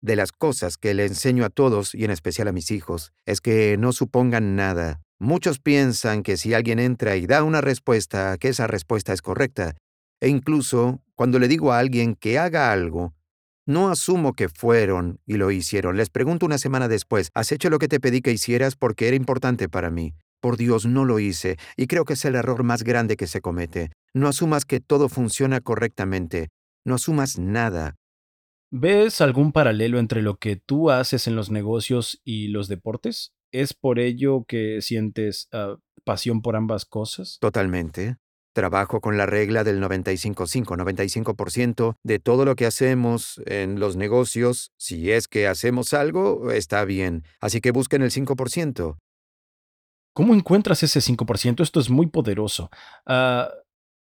de 0.00 0.16
las 0.16 0.32
cosas 0.32 0.76
que 0.76 0.94
le 0.94 1.06
enseño 1.06 1.44
a 1.44 1.50
todos, 1.50 1.94
y 1.94 2.04
en 2.04 2.10
especial 2.10 2.48
a 2.48 2.52
mis 2.52 2.70
hijos, 2.70 3.12
es 3.26 3.40
que 3.40 3.76
no 3.78 3.92
supongan 3.92 4.56
nada. 4.56 5.00
Muchos 5.20 5.58
piensan 5.58 6.22
que 6.22 6.36
si 6.36 6.54
alguien 6.54 6.78
entra 6.78 7.16
y 7.16 7.26
da 7.26 7.42
una 7.42 7.60
respuesta, 7.60 8.36
que 8.38 8.48
esa 8.48 8.68
respuesta 8.68 9.12
es 9.12 9.20
correcta. 9.20 9.74
E 10.20 10.28
incluso, 10.28 11.00
cuando 11.16 11.40
le 11.40 11.48
digo 11.48 11.72
a 11.72 11.80
alguien 11.80 12.14
que 12.14 12.38
haga 12.38 12.70
algo, 12.72 13.14
no 13.66 13.90
asumo 13.90 14.32
que 14.32 14.48
fueron 14.48 15.20
y 15.26 15.34
lo 15.34 15.50
hicieron. 15.50 15.96
Les 15.96 16.08
pregunto 16.08 16.46
una 16.46 16.56
semana 16.56 16.86
después, 16.86 17.30
¿has 17.34 17.50
hecho 17.52 17.68
lo 17.68 17.78
que 17.78 17.88
te 17.88 18.00
pedí 18.00 18.22
que 18.22 18.32
hicieras 18.32 18.76
porque 18.76 19.08
era 19.08 19.16
importante 19.16 19.68
para 19.68 19.90
mí? 19.90 20.14
Por 20.40 20.56
Dios, 20.56 20.86
no 20.86 21.04
lo 21.04 21.18
hice, 21.18 21.58
y 21.76 21.88
creo 21.88 22.04
que 22.04 22.12
es 22.12 22.24
el 22.24 22.36
error 22.36 22.62
más 22.62 22.84
grande 22.84 23.16
que 23.16 23.26
se 23.26 23.40
comete. 23.40 23.90
No 24.14 24.28
asumas 24.28 24.64
que 24.64 24.78
todo 24.78 25.08
funciona 25.08 25.60
correctamente. 25.60 26.48
No 26.84 26.94
asumas 26.94 27.38
nada. 27.38 27.96
¿Ves 28.70 29.20
algún 29.20 29.50
paralelo 29.50 29.98
entre 29.98 30.22
lo 30.22 30.36
que 30.36 30.56
tú 30.56 30.90
haces 30.90 31.26
en 31.26 31.34
los 31.34 31.50
negocios 31.50 32.20
y 32.24 32.48
los 32.48 32.68
deportes? 32.68 33.32
¿Es 33.52 33.74
por 33.74 33.98
ello 33.98 34.44
que 34.46 34.80
sientes 34.82 35.48
ah, 35.52 35.76
pasión 36.04 36.42
por 36.42 36.56
ambas 36.56 36.84
cosas? 36.84 37.38
Totalmente. 37.40 38.16
Trabajo 38.52 39.00
con 39.00 39.16
la 39.16 39.26
regla 39.26 39.62
del 39.62 39.80
95-5, 39.80 40.64
95% 40.64 41.94
de 42.02 42.18
todo 42.18 42.44
lo 42.44 42.56
que 42.56 42.66
hacemos 42.66 43.40
en 43.46 43.78
los 43.78 43.96
negocios, 43.96 44.72
si 44.76 45.12
es 45.12 45.28
que 45.28 45.46
hacemos 45.46 45.92
algo, 45.94 46.50
está 46.50 46.84
bien. 46.84 47.24
Así 47.40 47.60
que 47.60 47.70
busquen 47.70 48.02
el 48.02 48.10
5%. 48.10 48.96
¿Cómo 50.12 50.34
encuentras 50.34 50.82
ese 50.82 51.00
5%? 51.00 51.62
Esto 51.62 51.78
es 51.78 51.90
muy 51.90 52.08
poderoso. 52.08 52.70
Ah, 53.06 53.50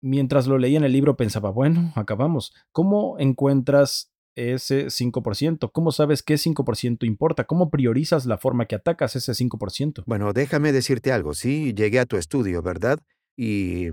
mientras 0.01 0.47
lo 0.47 0.59
leía 0.59 0.79
en 0.79 0.85
el 0.85 0.93
libro 0.93 1.17
pensaba, 1.17 1.51
bueno, 1.51 1.93
acabamos. 1.95 2.53
¿Cómo 2.73 3.19
encuentras 3.19 4.11
ese 4.41 4.87
5%? 4.87 5.71
¿Cómo 5.73 5.93
sabes 5.93 6.23
qué 6.23 6.35
5% 6.35 7.07
importa? 7.07 7.45
¿Cómo 7.45 7.71
priorizas 7.71 8.27
la 8.27 8.39
forma 8.39 8.67
que 8.67 8.75
atacas 8.75 9.17
ese 9.17 9.33
5%? 9.33 10.05
Bueno, 10.07 10.33
déjame 10.33 10.73
decirte 10.73 11.13
algo. 11.13 11.35
Sí, 11.35 11.75
llegué 11.75 12.01
a 12.01 12.07
tu 12.07 12.17
estudio, 12.17 12.63
¿verdad? 12.63 12.99
Y 13.37 13.89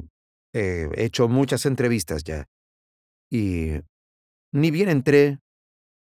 eh, 0.54 0.90
he 0.96 1.06
hecho 1.06 1.28
muchas 1.28 1.66
entrevistas 1.66 2.24
ya. 2.24 2.48
Y 3.30 3.74
ni 4.52 4.72
bien 4.72 4.90
entré, 4.90 5.40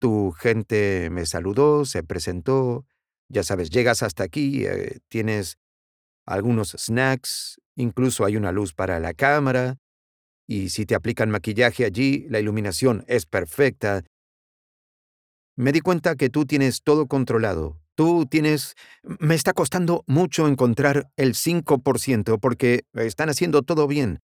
tu 0.00 0.32
gente 0.32 1.10
me 1.10 1.26
saludó, 1.26 1.84
se 1.84 2.02
presentó. 2.02 2.86
Ya 3.28 3.42
sabes, 3.42 3.70
llegas 3.70 4.02
hasta 4.02 4.24
aquí, 4.24 4.64
eh, 4.64 5.00
tienes 5.08 5.58
algunos 6.24 6.74
snacks, 6.78 7.60
incluso 7.76 8.24
hay 8.24 8.36
una 8.36 8.52
luz 8.52 8.72
para 8.72 9.00
la 9.00 9.14
cámara. 9.14 9.76
Y 10.46 10.70
si 10.70 10.86
te 10.86 10.94
aplican 10.94 11.30
maquillaje 11.30 11.84
allí, 11.84 12.26
la 12.30 12.40
iluminación 12.40 13.04
es 13.06 13.26
perfecta. 13.26 14.04
Me 15.58 15.72
di 15.72 15.80
cuenta 15.80 16.14
que 16.14 16.30
tú 16.30 16.46
tienes 16.46 16.84
todo 16.84 17.08
controlado. 17.08 17.80
Tú 17.96 18.26
tienes... 18.26 18.76
Me 19.02 19.34
está 19.34 19.52
costando 19.54 20.04
mucho 20.06 20.46
encontrar 20.46 21.10
el 21.16 21.34
5% 21.34 22.38
porque 22.38 22.84
están 22.94 23.28
haciendo 23.28 23.62
todo 23.62 23.88
bien. 23.88 24.20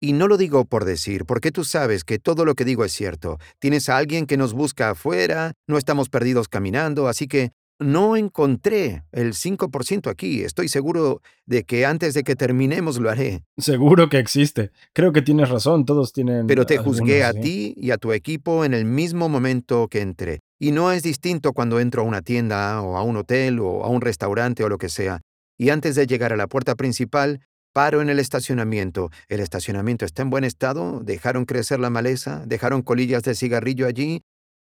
Y 0.00 0.14
no 0.14 0.26
lo 0.26 0.38
digo 0.38 0.64
por 0.64 0.86
decir, 0.86 1.26
porque 1.26 1.52
tú 1.52 1.64
sabes 1.64 2.02
que 2.02 2.18
todo 2.18 2.46
lo 2.46 2.54
que 2.54 2.64
digo 2.64 2.82
es 2.82 2.92
cierto. 2.92 3.36
Tienes 3.58 3.90
a 3.90 3.98
alguien 3.98 4.24
que 4.24 4.38
nos 4.38 4.54
busca 4.54 4.88
afuera, 4.88 5.52
no 5.66 5.76
estamos 5.76 6.08
perdidos 6.08 6.48
caminando, 6.48 7.08
así 7.08 7.28
que 7.28 7.52
no 7.78 8.16
encontré 8.16 9.04
el 9.12 9.32
5% 9.32 10.10
aquí. 10.10 10.42
Estoy 10.42 10.68
seguro 10.68 11.20
de 11.46 11.64
que 11.64 11.86
antes 11.86 12.14
de 12.14 12.22
que 12.22 12.36
terminemos 12.36 12.98
lo 12.98 13.10
haré. 13.10 13.44
Seguro 13.58 14.08
que 14.08 14.18
existe. 14.18 14.70
Creo 14.92 15.12
que 15.12 15.22
tienes 15.22 15.48
razón, 15.48 15.84
todos 15.84 16.12
tienen... 16.12 16.46
Pero 16.46 16.66
te 16.66 16.78
juzgué 16.78 17.24
a 17.24 17.32
ti 17.32 17.74
y 17.76 17.90
a 17.90 17.98
tu 17.98 18.12
equipo 18.12 18.64
en 18.64 18.74
el 18.74 18.84
mismo 18.84 19.28
momento 19.28 19.88
que 19.88 20.00
entré. 20.00 20.40
Y 20.58 20.70
no 20.70 20.92
es 20.92 21.02
distinto 21.02 21.52
cuando 21.52 21.80
entro 21.80 22.02
a 22.02 22.04
una 22.04 22.22
tienda 22.22 22.80
o 22.80 22.96
a 22.96 23.02
un 23.02 23.16
hotel 23.16 23.60
o 23.60 23.84
a 23.84 23.88
un 23.88 24.00
restaurante 24.00 24.64
o 24.64 24.68
lo 24.68 24.78
que 24.78 24.88
sea. 24.88 25.20
Y 25.58 25.70
antes 25.70 25.94
de 25.94 26.06
llegar 26.06 26.32
a 26.32 26.36
la 26.36 26.46
puerta 26.46 26.74
principal, 26.74 27.40
paro 27.72 28.00
en 28.00 28.08
el 28.08 28.18
estacionamiento. 28.18 29.10
El 29.28 29.40
estacionamiento 29.40 30.04
está 30.04 30.22
en 30.22 30.30
buen 30.30 30.44
estado, 30.44 31.00
dejaron 31.00 31.44
crecer 31.44 31.80
la 31.80 31.90
maleza, 31.90 32.44
dejaron 32.46 32.82
colillas 32.82 33.24
de 33.24 33.34
cigarrillo 33.34 33.86
allí, 33.86 34.22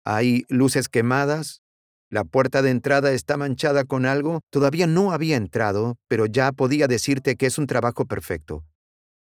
hay 0.05 0.45
luces 0.49 0.89
quemadas, 0.89 1.63
la 2.15 2.23
puerta 2.23 2.63
de 2.63 2.71
entrada 2.71 3.11
está 3.11 3.37
manchada 3.37 3.83
con 3.83 4.07
algo. 4.07 4.41
Todavía 4.51 4.87
no 4.87 5.11
había 5.11 5.37
entrado, 5.37 5.97
pero 6.07 6.27
ya 6.27 6.53
podía 6.53 6.87
decirte 6.87 7.35
que 7.35 7.47
es 7.47 7.59
un 7.59 7.67
trabajo 7.67 8.05
perfecto. 8.05 8.63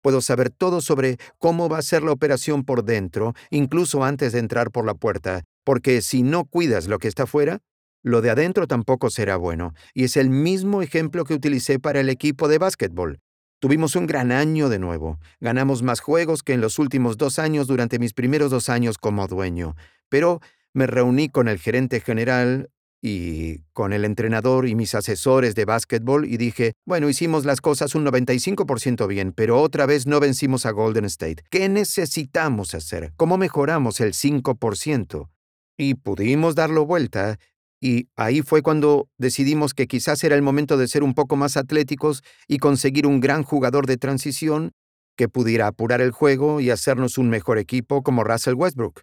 Puedo 0.02 0.21
saber 0.21 0.52
todo 0.52 0.80
sobre 0.80 1.17
cómo 1.38 1.67
va 1.67 1.80
a 1.80 1.82
ser 1.82 2.02
la 2.02 2.13
operación 2.13 2.63
por 2.63 2.86
dentro, 2.86 3.34
incluso 3.50 4.06
antes 4.06 4.32
de 4.32 4.39
entrar 4.39 4.71
por 4.71 4.86
la 4.86 4.93
puerta, 4.93 5.43
porque 5.65 6.02
si 6.02 6.23
no 6.23 6.45
cuidas 6.45 6.88
lo 6.88 6.97
que 6.97 7.10
está 7.10 7.26
fuera, 7.26 7.60
lo 8.04 8.21
de 8.21 8.30
adentro 8.30 8.67
tampoco 8.67 9.10
será 9.10 9.36
bueno. 9.36 9.73
Y 9.93 10.06
es 10.06 10.15
el 10.15 10.30
mismo 10.30 10.82
ejemplo 10.82 11.26
que 11.26 11.34
utilicé 11.34 11.80
para 11.80 12.00
el 12.00 12.08
equipo 12.08 12.47
de 12.47 12.58
básquetbol. 12.58 13.19
Tuvimos 13.60 13.97
un 13.97 14.08
gran 14.08 14.32
año 14.32 14.69
de 14.69 14.80
nuevo. 14.80 15.19
Ganamos 15.41 15.84
más 15.84 16.00
juegos 16.00 16.41
que 16.41 16.54
en 16.54 16.62
los 16.62 16.80
últimos 16.80 17.17
dos 17.17 17.38
años 17.38 17.67
durante 17.67 18.00
mis 18.00 18.13
primeros 18.13 18.50
dos 18.50 18.69
años 18.69 18.97
como 18.97 19.28
dueño. 19.28 19.76
Pero 20.08 20.39
me 20.73 20.88
reuní 20.88 21.28
con 21.28 21.50
el 21.50 21.58
gerente 21.60 22.00
general 22.00 22.69
y 23.02 23.60
con 23.74 23.94
el 23.94 24.06
entrenador 24.06 24.68
y 24.68 24.76
mis 24.76 24.96
asesores 24.96 25.56
de 25.56 25.66
básquetbol 25.66 26.26
y 26.26 26.38
dije, 26.38 26.74
bueno, 26.86 27.10
hicimos 27.10 27.46
las 27.46 27.62
cosas 27.62 27.96
un 27.96 28.06
95% 28.06 29.08
bien, 29.08 29.34
pero 29.34 29.62
otra 29.62 29.86
vez 29.86 30.08
no 30.08 30.20
vencimos 30.20 30.66
a 30.66 30.72
Golden 30.72 31.06
State. 31.06 31.44
¿Qué 31.50 31.70
necesitamos 31.70 32.74
hacer? 32.74 33.14
¿Cómo 33.18 33.38
mejoramos 33.38 34.00
el 34.00 34.14
5%? 34.14 35.30
Y 35.78 35.94
pudimos 35.96 36.56
darlo 36.56 36.86
vuelta 36.86 37.38
y 37.80 38.10
ahí 38.16 38.42
fue 38.42 38.64
cuando 38.64 39.08
decidimos 39.20 39.74
que 39.76 39.88
quizás 39.88 40.24
era 40.24 40.36
el 40.36 40.42
momento 40.42 40.78
de 40.78 40.88
ser 40.88 41.04
un 41.04 41.14
poco 41.14 41.36
más 41.36 41.58
atléticos 41.58 42.24
y 42.48 42.58
conseguir 42.58 43.06
un 43.06 43.20
gran 43.20 43.44
jugador 43.44 43.86
de 43.86 43.98
transición 43.98 44.72
que 45.16 45.30
pudiera 45.30 45.68
apurar 45.68 46.02
el 46.02 46.12
juego 46.12 46.60
y 46.60 46.72
hacernos 46.72 47.18
un 47.18 47.30
mejor 47.30 47.60
equipo 47.60 48.02
como 48.02 48.24
Russell 48.24 48.56
Westbrook. 48.56 49.02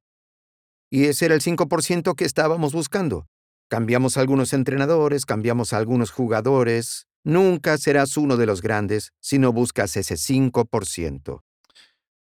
Y 0.90 1.04
ese 1.04 1.26
era 1.26 1.34
el 1.34 1.40
5% 1.40 2.14
que 2.14 2.24
estábamos 2.24 2.72
buscando. 2.72 3.26
Cambiamos 3.74 4.18
algunos 4.18 4.52
entrenadores, 4.52 5.26
cambiamos 5.26 5.72
algunos 5.72 6.12
jugadores. 6.12 7.08
Nunca 7.24 7.76
serás 7.76 8.16
uno 8.16 8.36
de 8.36 8.46
los 8.46 8.62
grandes 8.62 9.12
si 9.18 9.40
no 9.40 9.52
buscas 9.52 9.96
ese 9.96 10.14
5%. 10.14 11.42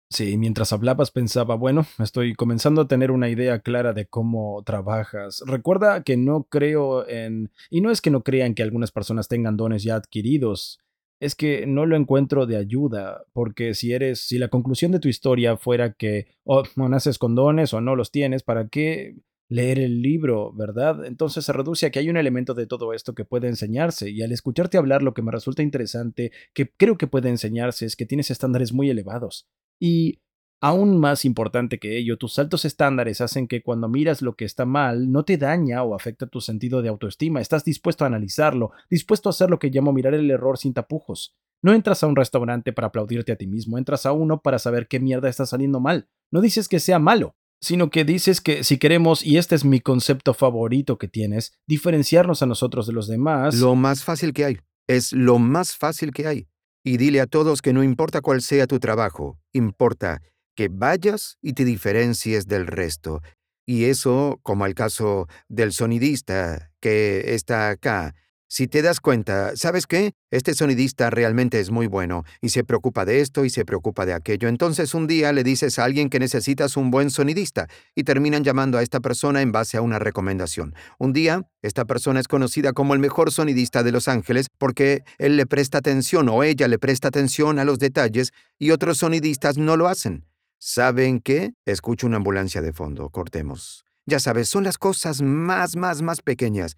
Sí, 0.09 0.37
mientras 0.37 0.73
hablabas 0.73 1.11
pensaba, 1.11 1.57
bueno, 1.57 1.87
estoy 1.99 2.35
comenzando 2.35 2.83
a 2.83 2.87
tener 2.87 3.11
una 3.11 3.31
idea 3.31 3.59
clara 3.59 3.93
de 3.93 4.07
cómo 4.07 4.63
trabajas. 4.65 5.43
Recuerda 5.45 6.05
que 6.05 6.17
no 6.17 6.45
creo 6.45 7.05
en... 7.09 7.51
Y 7.69 7.81
no 7.81 7.91
es 7.91 8.01
que 8.01 8.13
no 8.13 8.23
crea 8.23 8.47
en 8.47 8.55
que 8.55 8.63
algunas 8.63 8.93
personas 8.93 9.27
tengan 9.27 9.57
dones 9.57 9.83
ya 9.83 9.97
adquiridos, 9.97 10.79
es 11.19 11.35
que 11.35 11.67
no 11.67 11.85
lo 11.85 11.97
encuentro 11.97 12.47
de 12.47 12.59
ayuda, 12.59 13.25
porque 13.33 13.75
si 13.75 13.93
eres, 13.93 14.21
si 14.21 14.39
la 14.39 14.47
conclusión 14.47 14.93
de 14.93 15.01
tu 15.01 15.09
historia 15.09 15.57
fuera 15.57 15.95
que 15.95 16.29
o 16.45 16.63
no 16.77 16.89
naces 16.89 17.19
con 17.19 17.35
dones 17.35 17.75
o 17.75 17.81
no 17.81 17.97
los 17.97 18.13
tienes, 18.13 18.45
¿para 18.45 18.69
qué 18.69 19.17
leer 19.51 19.81
el 19.81 20.01
libro, 20.01 20.53
verdad? 20.53 21.05
Entonces 21.05 21.45
se 21.45 21.53
reduce 21.53 21.85
a 21.85 21.91
que 21.91 21.99
hay 21.99 22.09
un 22.09 22.17
elemento 22.17 22.55
de 22.55 22.67
todo 22.67 22.95
esto 22.95 23.15
que 23.15 23.25
puede 23.25 23.49
enseñarse, 23.49 24.09
y 24.09 24.23
al 24.23 24.33
escucharte 24.33 24.79
hablar 24.79 25.03
lo 25.03 25.13
que 25.13 25.23
me 25.23 25.33
resulta 25.33 25.63
interesante, 25.63 26.33
que 26.55 26.71
creo 26.71 26.97
que 26.97 27.09
puede 27.09 27.29
enseñarse, 27.29 27.85
es 27.85 27.97
que 27.97 28.07
tienes 28.07 28.31
estándares 28.31 28.73
muy 28.73 28.89
elevados. 28.89 29.49
Y 29.81 30.21
aún 30.61 30.99
más 30.99 31.25
importante 31.25 31.79
que 31.79 31.99
ello, 31.99 32.17
tus 32.17 32.39
altos 32.39 32.65
estándares 32.65 33.21
hacen 33.21 33.49
que 33.49 33.63
cuando 33.63 33.89
miras 33.89 34.23
lo 34.23 34.37
que 34.37 34.45
está 34.45 34.67
mal 34.67 35.11
no 35.11 35.25
te 35.25 35.37
daña 35.37 35.83
o 35.83 35.95
afecta 35.95 36.27
tu 36.27 36.41
sentido 36.41 36.81
de 36.81 36.89
autoestima. 36.89 37.41
Estás 37.41 37.65
dispuesto 37.65 38.05
a 38.05 38.07
analizarlo, 38.07 38.71
dispuesto 38.89 39.29
a 39.29 39.31
hacer 39.31 39.51
lo 39.51 39.59
que 39.59 39.71
llamo 39.71 39.93
mirar 39.93 40.15
el 40.15 40.31
error 40.31 40.59
sin 40.59 40.75
tapujos. 40.75 41.35
No 41.63 41.75
entras 41.75 42.03
a 42.03 42.07
un 42.07 42.17
restaurante 42.17 42.73
para 42.73 42.89
aplaudirte 42.89 43.33
a 43.33 43.37
ti 43.37 43.47
mismo, 43.47 43.79
entras 43.79 44.07
a 44.07 44.13
uno 44.13 44.41
para 44.41 44.59
saber 44.59 44.87
qué 44.87 45.01
mierda 45.01 45.29
está 45.29 45.45
saliendo 45.45 45.81
mal. 45.81 46.09
No 46.31 46.41
dices 46.41 46.69
que 46.69 46.81
sea 46.81 46.99
malo, 46.99 47.35
sino 47.61 47.91
que 47.91 48.05
dices 48.05 48.41
que 48.41 48.65
si 48.65 48.79
queremos, 48.79 49.25
y 49.25 49.37
este 49.39 49.55
es 49.55 49.65
mi 49.65 49.81
concepto 49.81 50.35
favorito 50.35 50.99
que 50.99 51.09
tienes, 51.09 51.53
diferenciarnos 51.67 52.43
a 52.43 52.47
nosotros 52.47 52.87
de 52.87 52.93
los 52.93 53.07
demás. 53.07 53.57
Lo 53.57 53.75
más 53.75 54.05
fácil 54.05 54.33
que 54.33 54.45
hay. 54.45 54.59
Es 54.89 55.13
lo 55.13 55.39
más 55.39 55.77
fácil 55.77 56.13
que 56.13 56.27
hay. 56.27 56.49
Y 56.83 56.97
dile 56.97 57.21
a 57.21 57.27
todos 57.27 57.61
que 57.61 57.73
no 57.73 57.83
importa 57.83 58.23
cuál 58.23 58.41
sea 58.41 58.67
tu 58.67 58.81
trabajo, 58.81 59.39
importa 59.53 60.23
que 60.57 60.69
vayas 60.69 61.39
y 61.43 61.53
te 61.53 61.65
diferencies 61.65 62.47
del 62.47 62.67
resto. 62.67 63.21
Y 63.67 63.85
eso, 63.85 64.41
como 64.43 64.67
el 64.67 64.75
caso 64.75 65.29
del 65.49 65.73
sonidista 65.73 66.73
que 66.81 67.35
está 67.35 67.69
acá, 67.69 68.15
si 68.51 68.67
te 68.67 68.83
das 68.83 68.99
cuenta, 68.99 69.53
¿sabes 69.55 69.87
qué? 69.87 70.13
Este 70.33 70.55
sonidista 70.55 71.09
realmente 71.09 71.61
es 71.61 71.71
muy 71.71 71.87
bueno 71.87 72.25
y 72.41 72.49
se 72.49 72.65
preocupa 72.65 73.05
de 73.05 73.21
esto 73.21 73.45
y 73.45 73.51
se 73.51 73.65
preocupa 73.65 74.07
de 74.07 74.13
aquello. 74.13 74.49
Entonces 74.49 74.93
un 74.93 75.07
día 75.07 75.33
le 75.33 75.45
dices 75.45 75.79
a 75.79 75.85
alguien 75.85 76.11
que 76.11 76.19
necesitas 76.19 76.77
un 76.77 76.91
buen 76.91 77.11
sonidista 77.11 77.69
y 77.95 78.03
terminan 78.03 78.43
llamando 78.43 78.77
a 78.77 78.83
esta 78.83 78.99
persona 78.99 79.41
en 79.41 79.53
base 79.53 79.77
a 79.77 79.83
una 79.83 80.01
recomendación. 80.01 80.75
Un 80.99 81.13
día, 81.13 81.49
esta 81.63 81.85
persona 81.85 82.19
es 82.19 82.27
conocida 82.27 82.73
como 82.73 82.95
el 82.95 82.99
mejor 82.99 83.31
sonidista 83.31 83.85
de 83.85 83.93
Los 83.93 84.09
Ángeles 84.09 84.49
porque 84.59 85.05
él 85.19 85.37
le 85.37 85.47
presta 85.47 85.79
atención 85.79 86.29
o 86.29 86.43
ella 86.43 86.67
le 86.67 86.81
presta 86.81 87.07
atención 87.07 87.61
a 87.61 87.65
los 87.65 87.79
detalles 87.79 88.33
y 88.59 88.73
otros 88.73 88.99
sonidistas 88.99 89.59
no 89.59 89.77
lo 89.77 89.87
hacen. 89.87 90.27
¿Saben 90.59 91.21
qué? 91.21 91.53
Escucho 91.67 92.09
una 92.09 92.17
ambulancia 92.17 92.63
de 92.63 92.73
fondo, 92.73 93.11
cortemos. 93.11 93.85
Ya 94.07 94.19
sabes, 94.19 94.49
son 94.49 94.65
las 94.65 94.77
cosas 94.77 95.23
más, 95.23 95.77
más, 95.77 96.03
más 96.03 96.21
pequeñas 96.21 96.77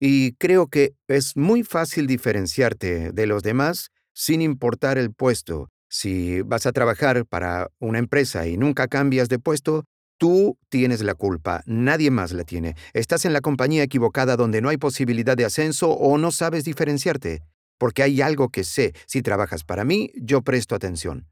y 0.00 0.32
creo 0.32 0.68
que 0.68 0.94
es 1.08 1.36
muy 1.36 1.62
fácil 1.62 2.06
diferenciarte 2.06 3.12
de 3.12 3.26
los 3.26 3.42
demás 3.42 3.90
sin 4.12 4.42
importar 4.42 4.98
el 4.98 5.12
puesto. 5.12 5.68
Si 5.88 6.42
vas 6.42 6.66
a 6.66 6.72
trabajar 6.72 7.26
para 7.26 7.70
una 7.78 7.98
empresa 7.98 8.46
y 8.46 8.56
nunca 8.56 8.88
cambias 8.88 9.28
de 9.28 9.38
puesto, 9.38 9.84
tú 10.18 10.58
tienes 10.68 11.02
la 11.02 11.14
culpa, 11.14 11.62
nadie 11.66 12.10
más 12.10 12.32
la 12.32 12.44
tiene. 12.44 12.74
Estás 12.92 13.24
en 13.24 13.32
la 13.32 13.40
compañía 13.40 13.82
equivocada 13.82 14.36
donde 14.36 14.60
no 14.60 14.68
hay 14.68 14.78
posibilidad 14.78 15.36
de 15.36 15.44
ascenso 15.44 15.90
o 15.90 16.18
no 16.18 16.30
sabes 16.32 16.64
diferenciarte. 16.64 17.42
Porque 17.78 18.02
hay 18.02 18.22
algo 18.22 18.48
que 18.48 18.64
sé, 18.64 18.94
si 19.06 19.20
trabajas 19.22 19.64
para 19.64 19.84
mí, 19.84 20.10
yo 20.16 20.42
presto 20.42 20.74
atención. 20.74 21.26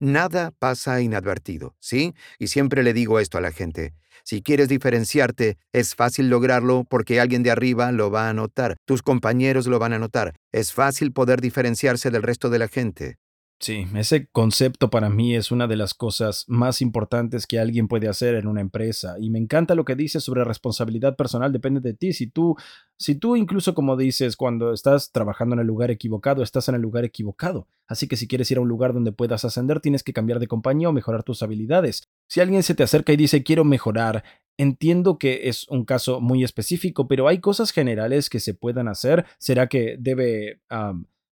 Nada 0.00 0.50
pasa 0.58 1.02
inadvertido, 1.02 1.74
¿sí? 1.78 2.14
Y 2.38 2.48
siempre 2.48 2.82
le 2.82 2.94
digo 2.94 3.20
esto 3.20 3.36
a 3.36 3.42
la 3.42 3.52
gente. 3.52 3.92
Si 4.24 4.40
quieres 4.40 4.68
diferenciarte, 4.68 5.58
es 5.74 5.94
fácil 5.94 6.30
lograrlo 6.30 6.84
porque 6.88 7.20
alguien 7.20 7.42
de 7.42 7.50
arriba 7.50 7.92
lo 7.92 8.10
va 8.10 8.30
a 8.30 8.32
notar, 8.32 8.76
tus 8.86 9.02
compañeros 9.02 9.66
lo 9.66 9.78
van 9.78 9.92
a 9.92 9.98
notar. 9.98 10.34
Es 10.52 10.72
fácil 10.72 11.12
poder 11.12 11.42
diferenciarse 11.42 12.10
del 12.10 12.22
resto 12.22 12.48
de 12.48 12.58
la 12.58 12.68
gente. 12.68 13.18
Sí, 13.60 13.86
ese 13.94 14.26
concepto 14.28 14.88
para 14.88 15.10
mí 15.10 15.34
es 15.34 15.50
una 15.50 15.66
de 15.66 15.76
las 15.76 15.92
cosas 15.92 16.46
más 16.48 16.80
importantes 16.80 17.46
que 17.46 17.58
alguien 17.58 17.88
puede 17.88 18.08
hacer 18.08 18.34
en 18.36 18.46
una 18.46 18.62
empresa. 18.62 19.16
Y 19.20 19.28
me 19.28 19.38
encanta 19.38 19.74
lo 19.74 19.84
que 19.84 19.94
dices 19.94 20.24
sobre 20.24 20.44
responsabilidad 20.44 21.14
personal, 21.14 21.52
depende 21.52 21.80
de 21.80 21.92
ti. 21.92 22.14
Si 22.14 22.26
tú, 22.26 22.56
si 22.96 23.16
tú 23.16 23.36
incluso 23.36 23.74
como 23.74 23.98
dices, 23.98 24.36
cuando 24.36 24.72
estás 24.72 25.12
trabajando 25.12 25.56
en 25.56 25.60
el 25.60 25.66
lugar 25.66 25.90
equivocado, 25.90 26.42
estás 26.42 26.70
en 26.70 26.74
el 26.76 26.80
lugar 26.80 27.04
equivocado. 27.04 27.68
Así 27.86 28.08
que 28.08 28.16
si 28.16 28.26
quieres 28.26 28.50
ir 28.50 28.56
a 28.56 28.62
un 28.62 28.68
lugar 28.68 28.94
donde 28.94 29.12
puedas 29.12 29.44
ascender, 29.44 29.80
tienes 29.80 30.02
que 30.02 30.14
cambiar 30.14 30.38
de 30.38 30.48
compañía 30.48 30.88
o 30.88 30.92
mejorar 30.92 31.22
tus 31.22 31.42
habilidades. 31.42 32.04
Si 32.28 32.40
alguien 32.40 32.62
se 32.62 32.74
te 32.74 32.82
acerca 32.82 33.12
y 33.12 33.16
dice 33.16 33.42
quiero 33.42 33.64
mejorar, 33.64 34.24
Entiendo 34.56 35.16
que 35.16 35.48
es 35.48 35.66
un 35.70 35.86
caso 35.86 36.20
muy 36.20 36.44
específico, 36.44 37.08
pero 37.08 37.28
hay 37.28 37.38
cosas 37.40 37.70
generales 37.70 38.28
que 38.28 38.40
se 38.40 38.52
puedan 38.52 38.88
hacer. 38.88 39.24
¿Será 39.38 39.68
que 39.68 39.96
debe 39.98 40.60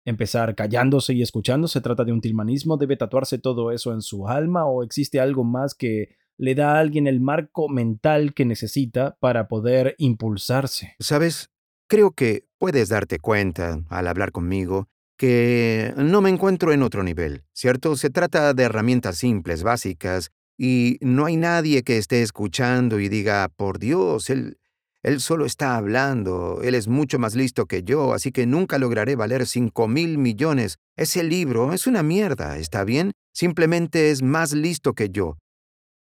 empezar 0.04 0.54
callándose 0.54 1.14
y 1.14 1.22
escuchando? 1.22 1.68
¿Se 1.68 1.80
trata 1.80 2.04
de 2.04 2.12
un 2.12 2.20
tilmanismo? 2.20 2.76
¿Debe 2.76 2.96
tatuarse 2.96 3.38
todo 3.38 3.70
eso 3.70 3.92
en 3.92 4.02
su 4.02 4.28
alma? 4.28 4.66
¿O 4.66 4.82
existe 4.82 5.20
algo 5.20 5.44
más 5.44 5.74
que 5.74 6.16
le 6.36 6.54
da 6.54 6.76
a 6.76 6.80
alguien 6.80 7.06
el 7.06 7.20
marco 7.20 7.68
mental 7.68 8.34
que 8.34 8.44
necesita 8.44 9.16
para 9.20 9.48
poder 9.48 9.94
impulsarse? 9.98 10.94
Sabes, 10.98 11.50
creo 11.88 12.12
que 12.12 12.46
puedes 12.58 12.88
darte 12.88 13.18
cuenta, 13.18 13.80
al 13.88 14.08
hablar 14.08 14.32
conmigo, 14.32 14.88
que 15.16 15.94
no 15.96 16.20
me 16.20 16.30
encuentro 16.30 16.72
en 16.72 16.82
otro 16.82 17.02
nivel, 17.02 17.44
¿cierto? 17.52 17.96
Se 17.96 18.10
trata 18.10 18.54
de 18.54 18.62
herramientas 18.64 19.18
simples, 19.18 19.62
básicas, 19.62 20.32
y 20.58 20.98
no 21.00 21.26
hay 21.26 21.36
nadie 21.36 21.82
que 21.82 21.98
esté 21.98 22.22
escuchando 22.22 22.98
y 22.98 23.08
diga, 23.08 23.48
por 23.56 23.78
Dios, 23.78 24.30
él 24.30 24.58
él 25.02 25.20
solo 25.20 25.46
está 25.46 25.76
hablando, 25.76 26.60
él 26.62 26.76
es 26.76 26.86
mucho 26.86 27.18
más 27.18 27.34
listo 27.34 27.66
que 27.66 27.82
yo, 27.82 28.14
así 28.14 28.30
que 28.30 28.46
nunca 28.46 28.78
lograré 28.78 29.16
valer 29.16 29.46
cinco 29.46 29.88
mil 29.88 30.16
millones. 30.16 30.78
Ese 30.96 31.24
libro 31.24 31.72
es 31.72 31.86
una 31.86 32.02
mierda, 32.04 32.56
¿está 32.58 32.84
bien? 32.84 33.12
Simplemente 33.34 34.10
es 34.10 34.22
más 34.22 34.52
listo 34.52 34.94
que 34.94 35.08
yo. 35.08 35.38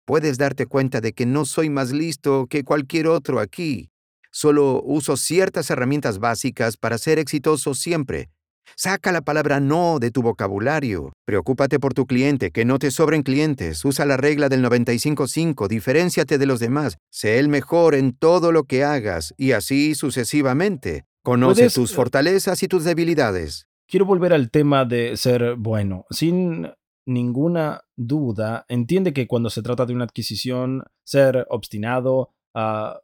Puedes 0.07 0.39
darte 0.39 0.67
cuenta 0.67 1.01
de 1.01 1.13
que 1.13 1.27
no 1.27 1.45
soy 1.45 1.69
más 1.69 1.91
listo 1.91 2.47
que 2.49 2.65
cualquier 2.65 3.09
otro 3.09 3.41
aquí. 3.41 3.91
Solo 4.31 4.83
uso 4.83 5.17
ciertas 5.17 5.69
herramientas 5.71 6.19
básicas 6.19 6.77
para 6.77 6.97
ser 6.97 7.19
exitoso 7.19 7.75
siempre. 7.75 8.31
Saca 8.75 9.13
la 9.13 9.23
palabra 9.23 9.61
no 9.61 9.99
de 9.99 10.11
tu 10.11 10.23
vocabulario. 10.23 11.13
Preocúpate 11.25 11.79
por 11.79 11.95
tu 11.95 12.07
cliente, 12.07 12.51
que 12.51 12.65
no 12.65 12.79
te 12.79 12.91
sobren 12.91 13.23
clientes. 13.23 13.85
Usa 13.85 14.05
la 14.05 14.17
regla 14.17 14.49
del 14.49 14.65
95-5, 14.65 15.69
diferenciate 15.69 16.39
de 16.39 16.47
los 16.47 16.61
demás. 16.61 16.99
Sé 17.11 17.39
el 17.39 17.49
mejor 17.49 17.95
en 17.95 18.13
todo 18.13 18.53
lo 18.53 18.65
que 18.65 18.85
hagas 18.85 19.35
y 19.37 19.53
así 19.53 19.95
sucesivamente. 19.95 21.05
Conoce 21.23 21.71
tus 21.71 21.93
eh, 21.93 21.95
fortalezas 21.95 22.63
y 22.63 22.69
tus 22.69 22.85
debilidades. 22.85 23.67
Quiero 23.89 24.07
volver 24.07 24.33
al 24.33 24.51
tema 24.51 24.85
de 24.85 25.17
ser 25.17 25.57
bueno. 25.57 26.05
Sin 26.11 26.69
ninguna 27.07 27.83
duda, 27.97 28.67
entiende 28.69 29.13
que 29.13 29.27
cuando 29.27 29.49
se 29.49 29.63
trata 29.63 29.87
de 29.87 29.95
una 29.95 30.05
adquisición, 30.05 30.83
ser 31.05 31.47
obstinado, 31.51 32.31
uh, 32.55 32.99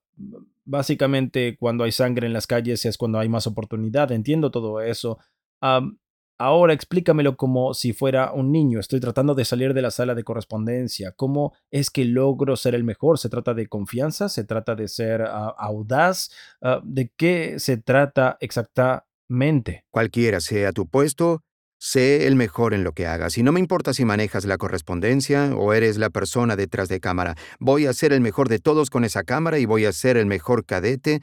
básicamente 0.64 1.56
cuando 1.56 1.84
hay 1.84 1.92
sangre 1.92 2.26
en 2.26 2.32
las 2.32 2.46
calles 2.46 2.84
es 2.84 2.96
cuando 2.96 3.18
hay 3.18 3.28
más 3.28 3.46
oportunidad. 3.46 4.12
Entiendo 4.12 4.50
todo 4.50 4.80
eso 4.80 5.18
ahora 6.38 6.72
explícamelo 6.72 7.36
como 7.36 7.72
si 7.74 7.92
fuera 7.92 8.32
un 8.32 8.50
niño. 8.50 8.80
Estoy 8.80 9.00
tratando 9.00 9.34
de 9.34 9.44
salir 9.44 9.74
de 9.74 9.82
la 9.82 9.90
sala 9.90 10.14
de 10.14 10.24
correspondencia. 10.24 11.12
¿Cómo 11.12 11.54
es 11.70 11.90
que 11.90 12.04
logro 12.04 12.56
ser 12.56 12.74
el 12.74 12.84
mejor? 12.84 13.18
¿Se 13.18 13.28
trata 13.28 13.54
de 13.54 13.68
confianza? 13.68 14.28
¿Se 14.28 14.44
trata 14.44 14.74
de 14.74 14.88
ser 14.88 15.22
ah, 15.22 15.54
audaz? 15.56 16.30
Ah, 16.60 16.80
¿De 16.84 17.12
qué 17.16 17.58
se 17.58 17.76
trata 17.76 18.36
exactamente? 18.40 19.84
Cualquiera 19.90 20.40
sea 20.40 20.72
tu 20.72 20.88
puesto, 20.88 21.42
sé 21.78 22.26
el 22.26 22.36
mejor 22.36 22.74
en 22.74 22.84
lo 22.84 22.92
que 22.92 23.06
hagas. 23.06 23.38
Y 23.38 23.42
no 23.42 23.52
me 23.52 23.60
importa 23.60 23.94
si 23.94 24.04
manejas 24.04 24.44
la 24.44 24.58
correspondencia 24.58 25.54
o 25.56 25.72
eres 25.72 25.96
la 25.96 26.10
persona 26.10 26.54
detrás 26.54 26.88
de 26.88 27.00
cámara. 27.00 27.36
Voy 27.58 27.86
a 27.86 27.92
ser 27.92 28.12
el 28.12 28.20
mejor 28.20 28.48
de 28.48 28.58
todos 28.58 28.90
con 28.90 29.04
esa 29.04 29.24
cámara 29.24 29.58
y 29.58 29.64
voy 29.64 29.84
a 29.84 29.92
ser 29.92 30.16
el 30.16 30.26
mejor 30.26 30.64
cadete 30.64 31.22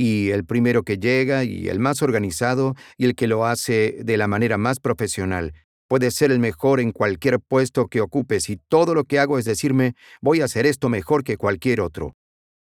y 0.00 0.30
el 0.30 0.46
primero 0.46 0.82
que 0.82 0.96
llega 0.96 1.44
y 1.44 1.68
el 1.68 1.78
más 1.78 2.00
organizado 2.00 2.74
y 2.96 3.04
el 3.04 3.14
que 3.14 3.26
lo 3.26 3.44
hace 3.44 3.98
de 4.02 4.16
la 4.16 4.28
manera 4.28 4.56
más 4.56 4.80
profesional. 4.80 5.52
Puede 5.88 6.10
ser 6.10 6.32
el 6.32 6.38
mejor 6.38 6.80
en 6.80 6.92
cualquier 6.92 7.38
puesto 7.38 7.86
que 7.88 8.00
ocupes 8.00 8.48
y 8.48 8.56
todo 8.56 8.94
lo 8.94 9.04
que 9.04 9.18
hago 9.18 9.38
es 9.38 9.44
decirme, 9.44 9.94
voy 10.22 10.40
a 10.40 10.46
hacer 10.46 10.64
esto 10.64 10.88
mejor 10.88 11.22
que 11.22 11.36
cualquier 11.36 11.82
otro. 11.82 12.14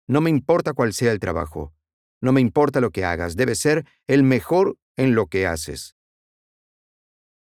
No 0.08 0.22
me 0.22 0.30
importa 0.30 0.72
cuál 0.72 0.94
sea 0.94 1.12
el 1.12 1.18
trabajo. 1.18 1.74
No 2.22 2.32
me 2.32 2.40
importa 2.40 2.80
lo 2.80 2.90
que 2.90 3.04
hagas, 3.04 3.36
debes 3.36 3.58
ser 3.58 3.84
el 4.06 4.22
mejor 4.22 4.78
en 4.96 5.14
lo 5.14 5.26
que 5.26 5.46
haces. 5.46 5.94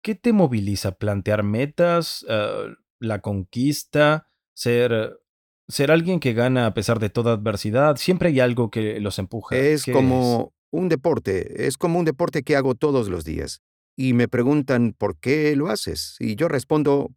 ¿Qué 0.02 0.16
te 0.16 0.32
moviliza? 0.32 0.90
¿Plantear 0.90 1.44
metas? 1.44 2.26
Eh, 2.28 2.74
¿La 2.98 3.20
conquista? 3.20 4.26
¿Ser 4.54 5.20
ser 5.68 5.90
alguien 5.90 6.20
que 6.20 6.32
gana 6.32 6.66
a 6.66 6.74
pesar 6.74 6.98
de 6.98 7.10
toda 7.10 7.32
adversidad, 7.32 7.96
siempre 7.96 8.28
hay 8.28 8.40
algo 8.40 8.70
que 8.70 9.00
los 9.00 9.18
empuja. 9.18 9.56
Es 9.56 9.84
como 9.84 10.52
un 10.70 10.88
deporte, 10.88 11.66
es 11.66 11.78
como 11.78 11.98
un 11.98 12.04
deporte 12.04 12.42
que 12.42 12.56
hago 12.56 12.74
todos 12.74 13.08
los 13.08 13.24
días. 13.24 13.62
Y 13.96 14.12
me 14.12 14.28
preguntan, 14.28 14.94
¿por 14.96 15.16
qué 15.18 15.54
lo 15.54 15.68
haces? 15.68 16.16
Y 16.18 16.34
yo 16.34 16.48
respondo, 16.48 17.12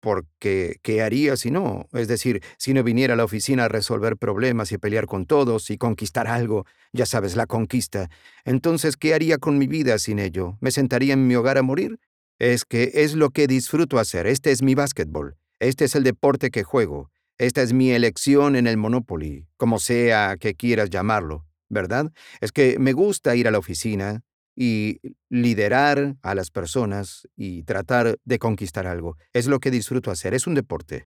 porque 0.00 0.78
¿qué 0.82 1.02
haría 1.02 1.36
si 1.36 1.50
no? 1.50 1.86
Es 1.92 2.08
decir, 2.08 2.42
si 2.56 2.74
no 2.74 2.82
viniera 2.82 3.14
a 3.14 3.16
la 3.16 3.24
oficina 3.24 3.66
a 3.66 3.68
resolver 3.68 4.16
problemas 4.16 4.72
y 4.72 4.78
pelear 4.78 5.06
con 5.06 5.26
todos 5.26 5.70
y 5.70 5.78
conquistar 5.78 6.26
algo, 6.26 6.66
ya 6.92 7.06
sabes, 7.06 7.36
la 7.36 7.46
conquista. 7.46 8.10
Entonces, 8.44 8.96
¿qué 8.96 9.14
haría 9.14 9.38
con 9.38 9.58
mi 9.58 9.68
vida 9.68 9.98
sin 9.98 10.18
ello? 10.18 10.56
¿Me 10.60 10.72
sentaría 10.72 11.12
en 11.12 11.28
mi 11.28 11.36
hogar 11.36 11.58
a 11.58 11.62
morir? 11.62 12.00
Es 12.40 12.64
que 12.64 12.90
es 12.94 13.14
lo 13.14 13.30
que 13.30 13.46
disfruto 13.46 14.00
hacer. 14.00 14.26
Este 14.26 14.50
es 14.50 14.62
mi 14.62 14.74
básquetbol. 14.74 15.36
Este 15.60 15.84
es 15.84 15.94
el 15.94 16.02
deporte 16.02 16.50
que 16.50 16.64
juego. 16.64 17.11
Esta 17.42 17.60
es 17.60 17.72
mi 17.72 17.90
elección 17.90 18.54
en 18.54 18.68
el 18.68 18.76
Monopoly, 18.76 19.48
como 19.56 19.80
sea 19.80 20.36
que 20.38 20.54
quieras 20.54 20.90
llamarlo, 20.90 21.44
¿verdad? 21.68 22.12
Es 22.40 22.52
que 22.52 22.78
me 22.78 22.92
gusta 22.92 23.34
ir 23.34 23.48
a 23.48 23.50
la 23.50 23.58
oficina, 23.58 24.22
y 24.54 25.00
liderar 25.28 26.16
a 26.22 26.34
las 26.34 26.50
personas 26.50 27.28
y 27.36 27.62
tratar 27.64 28.18
de 28.24 28.38
conquistar 28.38 28.86
algo. 28.86 29.16
Es 29.32 29.46
lo 29.46 29.60
que 29.60 29.70
disfruto 29.70 30.10
hacer, 30.10 30.34
es 30.34 30.46
un 30.46 30.54
deporte. 30.54 31.08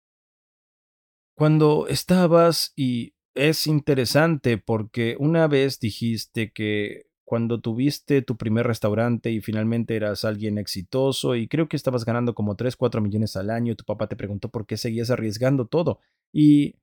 Cuando 1.36 1.86
estabas, 1.88 2.72
y 2.76 3.14
es 3.34 3.66
interesante 3.66 4.58
porque 4.58 5.16
una 5.18 5.48
vez 5.48 5.80
dijiste 5.80 6.52
que 6.52 7.02
cuando 7.24 7.60
tuviste 7.60 8.22
tu 8.22 8.36
primer 8.36 8.66
restaurante 8.66 9.30
y 9.30 9.40
finalmente 9.40 9.96
eras 9.96 10.24
alguien 10.24 10.58
exitoso 10.58 11.34
y 11.34 11.48
creo 11.48 11.68
que 11.68 11.76
estabas 11.76 12.04
ganando 12.04 12.34
como 12.34 12.56
3, 12.56 12.76
4 12.76 13.00
millones 13.00 13.36
al 13.36 13.50
año, 13.50 13.76
tu 13.76 13.84
papá 13.84 14.08
te 14.08 14.16
preguntó 14.16 14.50
por 14.50 14.66
qué 14.66 14.76
seguías 14.76 15.10
arriesgando 15.10 15.66
todo. 15.66 16.00
Y 16.32 16.76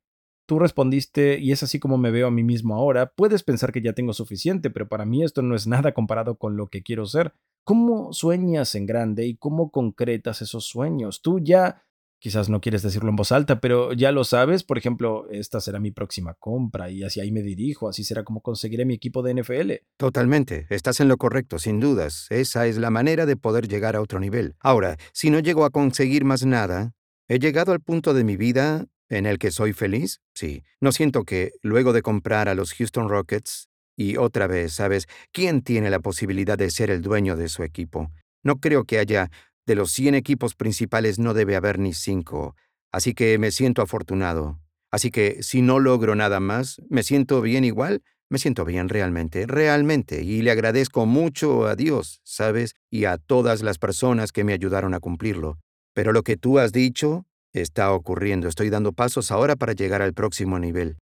Tú 0.49 0.57
respondiste, 0.57 1.37
y 1.37 1.51
es 1.51 1.61
así 1.61 1.77
como 1.77 1.99
me 1.99 2.09
veo 2.09 2.25
a 2.25 2.31
mí 2.31 2.41
mismo 2.41 2.73
ahora, 2.73 3.13
puedes 3.15 3.43
pensar 3.43 3.71
que 3.71 3.83
ya 3.83 3.93
tengo 3.93 4.13
suficiente, 4.13 4.71
pero 4.71 4.89
para 4.89 5.05
mí 5.05 5.23
esto 5.23 5.43
no 5.43 5.55
es 5.55 5.67
nada 5.67 5.93
comparado 5.93 6.39
con 6.39 6.57
lo 6.57 6.69
que 6.69 6.81
quiero 6.81 7.05
ser. 7.05 7.35
¿Cómo 7.63 8.13
sueñas 8.13 8.73
en 8.73 8.87
grande 8.87 9.27
y 9.27 9.35
cómo 9.37 9.69
concretas 9.69 10.41
esos 10.41 10.65
sueños? 10.65 11.21
Tú 11.21 11.39
ya, 11.39 11.83
quizás 12.19 12.49
no 12.49 12.61
quieres 12.61 12.81
decirlo 12.81 13.09
en 13.09 13.15
voz 13.15 13.31
alta, 13.31 13.59
pero 13.59 13.93
ya 13.93 14.11
lo 14.11 14.23
sabes, 14.23 14.63
por 14.63 14.77
ejemplo, 14.77 15.27
esta 15.31 15.59
será 15.59 15.79
mi 15.79 15.91
próxima 15.91 16.33
compra 16.35 16.89
y 16.89 17.03
hacia 17.03 17.23
ahí 17.23 17.31
me 17.31 17.41
dirijo, 17.41 17.89
así 17.89 18.03
será 18.03 18.23
como 18.23 18.41
conseguiré 18.41 18.85
mi 18.85 18.93
equipo 18.93 19.23
de 19.23 19.33
NFL. 19.33 19.71
Totalmente, 19.97 20.67
estás 20.69 20.99
en 20.99 21.07
lo 21.07 21.17
correcto, 21.17 21.59
sin 21.59 21.79
dudas. 21.79 22.27
Esa 22.29 22.67
es 22.67 22.77
la 22.77 22.89
manera 22.89 23.25
de 23.25 23.35
poder 23.35 23.67
llegar 23.67 23.95
a 23.95 24.01
otro 24.01 24.19
nivel. 24.19 24.55
Ahora, 24.59 24.97
si 25.13 25.29
no 25.29 25.39
llego 25.39 25.65
a 25.65 25.69
conseguir 25.69 26.25
más 26.25 26.45
nada, 26.45 26.93
he 27.27 27.39
llegado 27.39 27.71
al 27.71 27.81
punto 27.81 28.13
de 28.13 28.23
mi 28.23 28.37
vida 28.37 28.85
¿En 29.11 29.25
el 29.25 29.39
que 29.39 29.49
soy 29.49 29.73
feliz? 29.73 30.21
Sí. 30.35 30.63
No 30.79 30.91
siento 30.91 31.23
que, 31.23 31.53
luego 31.63 31.93
de 31.93 32.03
comprar 32.03 32.47
a 32.47 32.53
los 32.53 32.73
Houston 32.73 33.09
Rockets, 33.09 33.67
y 33.99 34.15
otra 34.15 34.47
vez, 34.47 34.73
¿sabes? 34.73 35.07
¿Quién 35.33 35.61
tiene 35.61 35.89
la 35.89 35.99
posibilidad 35.99 36.57
de 36.57 36.69
ser 36.69 36.89
el 36.89 37.01
dueño 37.01 37.35
de 37.35 37.49
su 37.49 37.63
equipo? 37.63 38.11
No 38.43 38.59
creo 38.59 38.85
que 38.85 38.97
haya, 38.97 39.29
de 39.69 39.75
los 39.75 39.91
100 39.91 40.15
equipos 40.15 40.55
principales 40.55 41.19
no 41.19 41.33
debe 41.33 41.55
haber 41.55 41.79
ni 41.79 41.93
5. 41.93 42.55
Así 42.91 43.13
que 43.13 43.37
me 43.37 43.51
siento 43.51 43.81
afortunado. 43.81 44.59
Así 44.91 45.11
que 45.11 45.41
si 45.43 45.61
no 45.61 45.79
logro 45.79 46.15
nada 46.15 46.39
más, 46.39 46.81
¿me 46.89 47.03
siento 47.03 47.39
bien 47.41 47.63
igual? 47.63 48.01
Me 48.29 48.39
siento 48.39 48.65
bien 48.65 48.89
realmente, 48.89 49.47
realmente, 49.47 50.23
y 50.23 50.41
le 50.41 50.51
agradezco 50.51 51.05
mucho 51.05 51.67
a 51.67 51.75
Dios, 51.75 52.19
¿sabes? 52.23 52.75
Y 52.89 53.05
a 53.05 53.17
todas 53.17 53.61
las 53.61 53.77
personas 53.77 54.31
que 54.31 54.43
me 54.43 54.53
ayudaron 54.53 54.93
a 54.93 54.99
cumplirlo. 54.99 55.59
Pero 55.93 56.11
lo 56.11 56.23
que 56.23 56.35
tú 56.35 56.59
has 56.59 56.71
dicho, 56.71 57.25
Está 57.53 57.91
ocurriendo, 57.93 58.47
estoy 58.47 58.69
dando 58.69 58.93
pasos 58.93 59.31
ahora 59.31 59.55
para 59.55 59.73
llegar 59.73 60.03
al 60.03 60.13
próximo 60.13 60.59
nivel. 60.59 60.99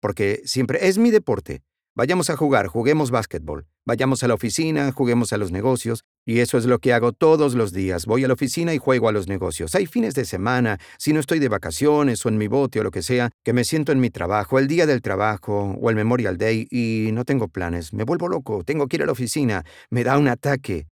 Porque 0.00 0.40
siempre 0.46 0.88
es 0.88 0.96
mi 0.96 1.10
deporte. 1.10 1.62
Vayamos 1.94 2.30
a 2.30 2.36
jugar, 2.36 2.68
juguemos 2.68 3.10
básquetbol. 3.10 3.66
Vayamos 3.84 4.22
a 4.22 4.28
la 4.28 4.34
oficina, 4.34 4.92
juguemos 4.92 5.34
a 5.34 5.36
los 5.36 5.52
negocios. 5.52 6.04
Y 6.24 6.38
eso 6.38 6.56
es 6.56 6.66
lo 6.66 6.78
que 6.78 6.92
hago 6.92 7.12
todos 7.12 7.54
los 7.54 7.72
días. 7.72 8.06
Voy 8.06 8.24
a 8.24 8.28
la 8.28 8.34
oficina 8.34 8.72
y 8.74 8.78
juego 8.78 9.08
a 9.08 9.12
los 9.12 9.26
negocios. 9.26 9.74
Hay 9.74 9.86
fines 9.86 10.14
de 10.14 10.24
semana, 10.24 10.78
si 10.98 11.12
no 11.12 11.20
estoy 11.20 11.40
de 11.40 11.48
vacaciones 11.48 12.24
o 12.24 12.28
en 12.28 12.38
mi 12.38 12.46
bote 12.46 12.80
o 12.80 12.84
lo 12.84 12.90
que 12.90 13.02
sea, 13.02 13.30
que 13.44 13.52
me 13.52 13.64
siento 13.64 13.90
en 13.90 14.00
mi 14.00 14.10
trabajo, 14.10 14.58
el 14.58 14.68
día 14.68 14.86
del 14.86 15.02
trabajo 15.02 15.76
o 15.80 15.90
el 15.90 15.96
Memorial 15.96 16.38
Day 16.38 16.68
y 16.70 17.10
no 17.12 17.24
tengo 17.24 17.48
planes. 17.48 17.92
Me 17.92 18.04
vuelvo 18.04 18.28
loco, 18.28 18.62
tengo 18.64 18.86
que 18.86 18.96
ir 18.96 19.02
a 19.02 19.06
la 19.06 19.12
oficina, 19.12 19.64
me 19.90 20.04
da 20.04 20.16
un 20.16 20.28
ataque. 20.28 20.86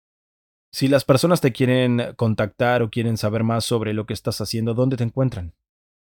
Si 0.72 0.88
las 0.88 1.04
personas 1.04 1.40
te 1.40 1.52
quieren 1.52 2.14
contactar 2.16 2.82
o 2.82 2.90
quieren 2.90 3.16
saber 3.16 3.44
más 3.44 3.64
sobre 3.64 3.92
lo 3.92 4.06
que 4.06 4.14
estás 4.14 4.40
haciendo, 4.40 4.74
¿dónde 4.74 4.96
te 4.96 5.04
encuentran? 5.04 5.52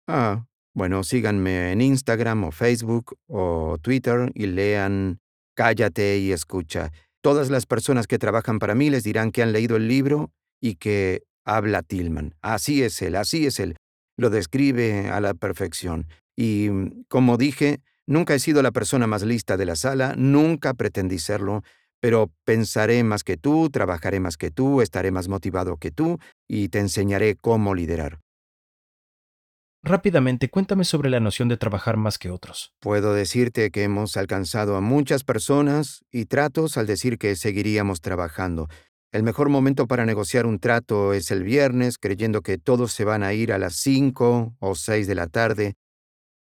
Ah, 0.07 0.45
bueno, 0.73 1.03
síganme 1.03 1.71
en 1.71 1.81
Instagram 1.81 2.45
o 2.45 2.51
Facebook 2.51 3.17
o 3.27 3.77
Twitter 3.81 4.31
y 4.33 4.47
lean 4.47 5.19
Cállate 5.59 6.19
y 6.19 6.31
escucha. 6.31 6.89
Todas 7.21 7.49
las 7.49 7.65
personas 7.65 8.07
que 8.07 8.17
trabajan 8.17 8.59
para 8.59 8.75
mí 8.75 8.89
les 8.89 9.03
dirán 9.03 9.31
que 9.31 9.43
han 9.43 9.51
leído 9.51 9.75
el 9.75 9.87
libro 9.87 10.31
y 10.61 10.75
que 10.75 11.23
habla 11.45 11.81
Tillman. 11.81 12.35
Así 12.41 12.83
es 12.83 13.01
él, 13.01 13.15
así 13.15 13.45
es 13.45 13.59
él. 13.59 13.75
Lo 14.17 14.29
describe 14.29 15.09
a 15.09 15.19
la 15.19 15.33
perfección. 15.33 16.07
Y, 16.35 16.69
como 17.09 17.37
dije, 17.37 17.81
nunca 18.07 18.35
he 18.35 18.39
sido 18.39 18.61
la 18.61 18.71
persona 18.71 19.07
más 19.07 19.23
lista 19.23 19.57
de 19.57 19.65
la 19.65 19.75
sala, 19.75 20.15
nunca 20.17 20.73
pretendí 20.73 21.19
serlo, 21.19 21.63
pero 21.99 22.31
pensaré 22.45 23.03
más 23.03 23.23
que 23.23 23.35
tú, 23.35 23.69
trabajaré 23.69 24.19
más 24.19 24.37
que 24.37 24.51
tú, 24.51 24.81
estaré 24.81 25.11
más 25.11 25.27
motivado 25.27 25.77
que 25.77 25.91
tú 25.91 26.19
y 26.47 26.69
te 26.69 26.79
enseñaré 26.79 27.35
cómo 27.35 27.75
liderar. 27.75 28.19
Rápidamente, 29.81 30.49
cuéntame 30.49 30.83
sobre 30.83 31.09
la 31.09 31.19
noción 31.19 31.47
de 31.47 31.57
trabajar 31.57 31.97
más 31.97 32.17
que 32.17 32.29
otros. 32.29 32.73
Puedo 32.79 33.13
decirte 33.13 33.71
que 33.71 33.83
hemos 33.83 34.17
alcanzado 34.17 34.75
a 34.75 34.81
muchas 34.81 35.23
personas 35.23 36.03
y 36.11 36.25
tratos 36.25 36.77
al 36.77 36.85
decir 36.85 37.17
que 37.17 37.35
seguiríamos 37.35 38.01
trabajando. 38.01 38.67
El 39.11 39.23
mejor 39.23 39.49
momento 39.49 39.87
para 39.87 40.05
negociar 40.05 40.45
un 40.45 40.59
trato 40.59 41.13
es 41.13 41.31
el 41.31 41.43
viernes, 41.43 41.97
creyendo 41.97 42.41
que 42.41 42.57
todos 42.57 42.91
se 42.91 43.05
van 43.05 43.23
a 43.23 43.33
ir 43.33 43.53
a 43.53 43.57
las 43.57 43.75
5 43.75 44.55
o 44.59 44.75
6 44.75 45.07
de 45.07 45.15
la 45.15 45.27
tarde, 45.27 45.75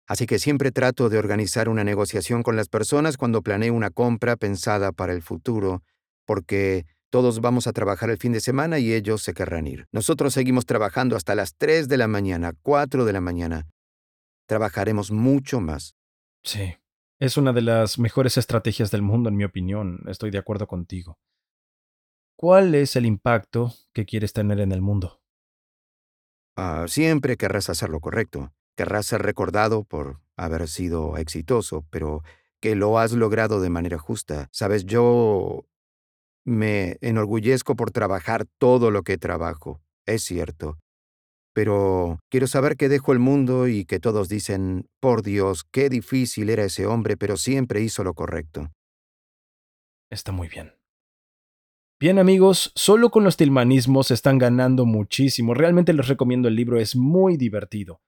Así 0.08 0.24
que 0.24 0.38
siempre 0.38 0.72
trato 0.72 1.10
de 1.10 1.18
organizar 1.18 1.68
una 1.68 1.84
negociación 1.84 2.42
con 2.42 2.56
las 2.56 2.68
personas 2.68 3.18
cuando 3.18 3.42
planeo 3.42 3.74
una 3.74 3.90
compra 3.90 4.36
pensada 4.36 4.90
para 4.90 5.12
el 5.12 5.20
futuro, 5.20 5.82
porque 6.24 6.86
todos 7.10 7.40
vamos 7.40 7.66
a 7.66 7.72
trabajar 7.72 8.10
el 8.10 8.18
fin 8.18 8.32
de 8.32 8.40
semana 8.40 8.78
y 8.78 8.92
ellos 8.92 9.22
se 9.22 9.34
querrán 9.34 9.66
ir. 9.66 9.86
Nosotros 9.92 10.34
seguimos 10.34 10.66
trabajando 10.66 11.16
hasta 11.16 11.34
las 11.34 11.56
3 11.56 11.88
de 11.88 11.96
la 11.96 12.08
mañana, 12.08 12.52
4 12.62 13.04
de 13.04 13.12
la 13.12 13.20
mañana. 13.20 13.66
Trabajaremos 14.46 15.10
mucho 15.10 15.60
más. 15.60 15.94
Sí, 16.42 16.76
es 17.18 17.36
una 17.36 17.52
de 17.52 17.62
las 17.62 17.98
mejores 17.98 18.36
estrategias 18.36 18.90
del 18.90 19.02
mundo, 19.02 19.28
en 19.28 19.36
mi 19.36 19.44
opinión. 19.44 20.00
Estoy 20.06 20.30
de 20.30 20.38
acuerdo 20.38 20.66
contigo. 20.66 21.18
¿Cuál 22.36 22.74
es 22.74 22.94
el 22.94 23.06
impacto 23.06 23.72
que 23.92 24.06
quieres 24.06 24.32
tener 24.32 24.60
en 24.60 24.70
el 24.70 24.80
mundo? 24.80 25.20
Ah, 26.56 26.84
siempre 26.86 27.36
querrás 27.36 27.70
hacer 27.70 27.88
lo 27.88 28.00
correcto. 28.00 28.52
Querrás 28.76 29.06
ser 29.06 29.22
recordado 29.22 29.82
por 29.82 30.20
haber 30.36 30.68
sido 30.68 31.16
exitoso, 31.16 31.84
pero 31.90 32.22
que 32.60 32.76
lo 32.76 32.98
has 32.98 33.12
logrado 33.12 33.60
de 33.60 33.70
manera 33.70 33.98
justa. 33.98 34.48
Sabes, 34.52 34.84
yo 34.84 35.66
me 36.48 36.96
enorgullezco 37.00 37.76
por 37.76 37.90
trabajar 37.90 38.46
todo 38.58 38.90
lo 38.90 39.02
que 39.02 39.18
trabajo, 39.18 39.80
es 40.06 40.22
cierto. 40.22 40.78
Pero 41.54 42.20
quiero 42.30 42.46
saber 42.46 42.76
que 42.76 42.88
dejo 42.88 43.12
el 43.12 43.18
mundo 43.18 43.68
y 43.68 43.84
que 43.84 44.00
todos 44.00 44.28
dicen, 44.28 44.88
por 45.00 45.22
Dios, 45.22 45.64
qué 45.70 45.88
difícil 45.88 46.50
era 46.50 46.64
ese 46.64 46.86
hombre, 46.86 47.16
pero 47.16 47.36
siempre 47.36 47.80
hizo 47.80 48.04
lo 48.04 48.14
correcto. 48.14 48.70
Está 50.10 50.32
muy 50.32 50.48
bien. 50.48 50.72
Bien 52.00 52.20
amigos, 52.20 52.70
solo 52.76 53.10
con 53.10 53.24
los 53.24 53.36
tilmanismos 53.36 54.12
están 54.12 54.38
ganando 54.38 54.86
muchísimo. 54.86 55.52
Realmente 55.52 55.92
les 55.92 56.06
recomiendo 56.06 56.46
el 56.46 56.54
libro, 56.54 56.78
es 56.78 56.94
muy 56.94 57.36
divertido. 57.36 58.00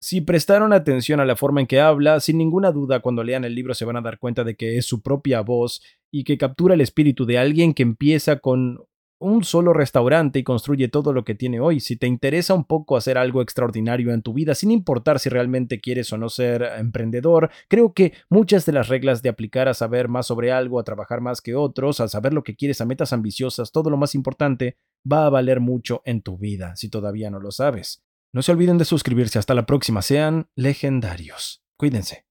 Si 0.00 0.20
prestaron 0.20 0.72
atención 0.72 1.18
a 1.18 1.24
la 1.24 1.34
forma 1.34 1.60
en 1.60 1.66
que 1.66 1.80
habla, 1.80 2.20
sin 2.20 2.38
ninguna 2.38 2.70
duda 2.70 3.00
cuando 3.00 3.24
lean 3.24 3.44
el 3.44 3.54
libro 3.54 3.74
se 3.74 3.84
van 3.84 3.96
a 3.96 4.00
dar 4.00 4.18
cuenta 4.18 4.44
de 4.44 4.54
que 4.54 4.78
es 4.78 4.86
su 4.86 5.02
propia 5.02 5.40
voz 5.40 5.82
y 6.12 6.22
que 6.22 6.38
captura 6.38 6.74
el 6.74 6.80
espíritu 6.80 7.26
de 7.26 7.38
alguien 7.38 7.74
que 7.74 7.82
empieza 7.82 8.38
con 8.38 8.78
un 9.20 9.42
solo 9.42 9.72
restaurante 9.72 10.38
y 10.38 10.44
construye 10.44 10.86
todo 10.86 11.12
lo 11.12 11.24
que 11.24 11.34
tiene 11.34 11.58
hoy. 11.58 11.80
Si 11.80 11.96
te 11.96 12.06
interesa 12.06 12.54
un 12.54 12.64
poco 12.64 12.96
hacer 12.96 13.18
algo 13.18 13.42
extraordinario 13.42 14.12
en 14.12 14.22
tu 14.22 14.32
vida, 14.32 14.54
sin 14.54 14.70
importar 14.70 15.18
si 15.18 15.28
realmente 15.28 15.80
quieres 15.80 16.12
o 16.12 16.18
no 16.18 16.28
ser 16.28 16.62
emprendedor, 16.78 17.50
creo 17.68 17.92
que 17.92 18.12
muchas 18.30 18.64
de 18.66 18.72
las 18.72 18.88
reglas 18.88 19.22
de 19.22 19.28
aplicar 19.28 19.68
a 19.68 19.74
saber 19.74 20.08
más 20.08 20.26
sobre 20.28 20.52
algo, 20.52 20.78
a 20.78 20.84
trabajar 20.84 21.20
más 21.20 21.40
que 21.40 21.56
otros, 21.56 22.00
a 22.00 22.08
saber 22.08 22.32
lo 22.32 22.44
que 22.44 22.54
quieres, 22.54 22.80
a 22.80 22.86
metas 22.86 23.12
ambiciosas, 23.12 23.72
todo 23.72 23.90
lo 23.90 23.96
más 23.96 24.14
importante, 24.14 24.76
va 25.10 25.26
a 25.26 25.30
valer 25.30 25.58
mucho 25.58 26.02
en 26.04 26.22
tu 26.22 26.38
vida, 26.38 26.76
si 26.76 26.88
todavía 26.88 27.30
no 27.30 27.40
lo 27.40 27.50
sabes. 27.50 28.04
No 28.38 28.42
se 28.42 28.52
olviden 28.52 28.78
de 28.78 28.84
suscribirse. 28.84 29.40
Hasta 29.40 29.52
la 29.52 29.66
próxima. 29.66 30.00
Sean 30.00 30.48
legendarios. 30.54 31.60
Cuídense. 31.76 32.24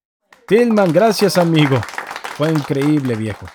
Tillman, 0.47 0.93
gracias 0.93 1.37
amigo. 1.37 1.81
Fue 2.37 2.49
increíble, 2.49 3.13
viejo. 3.15 3.45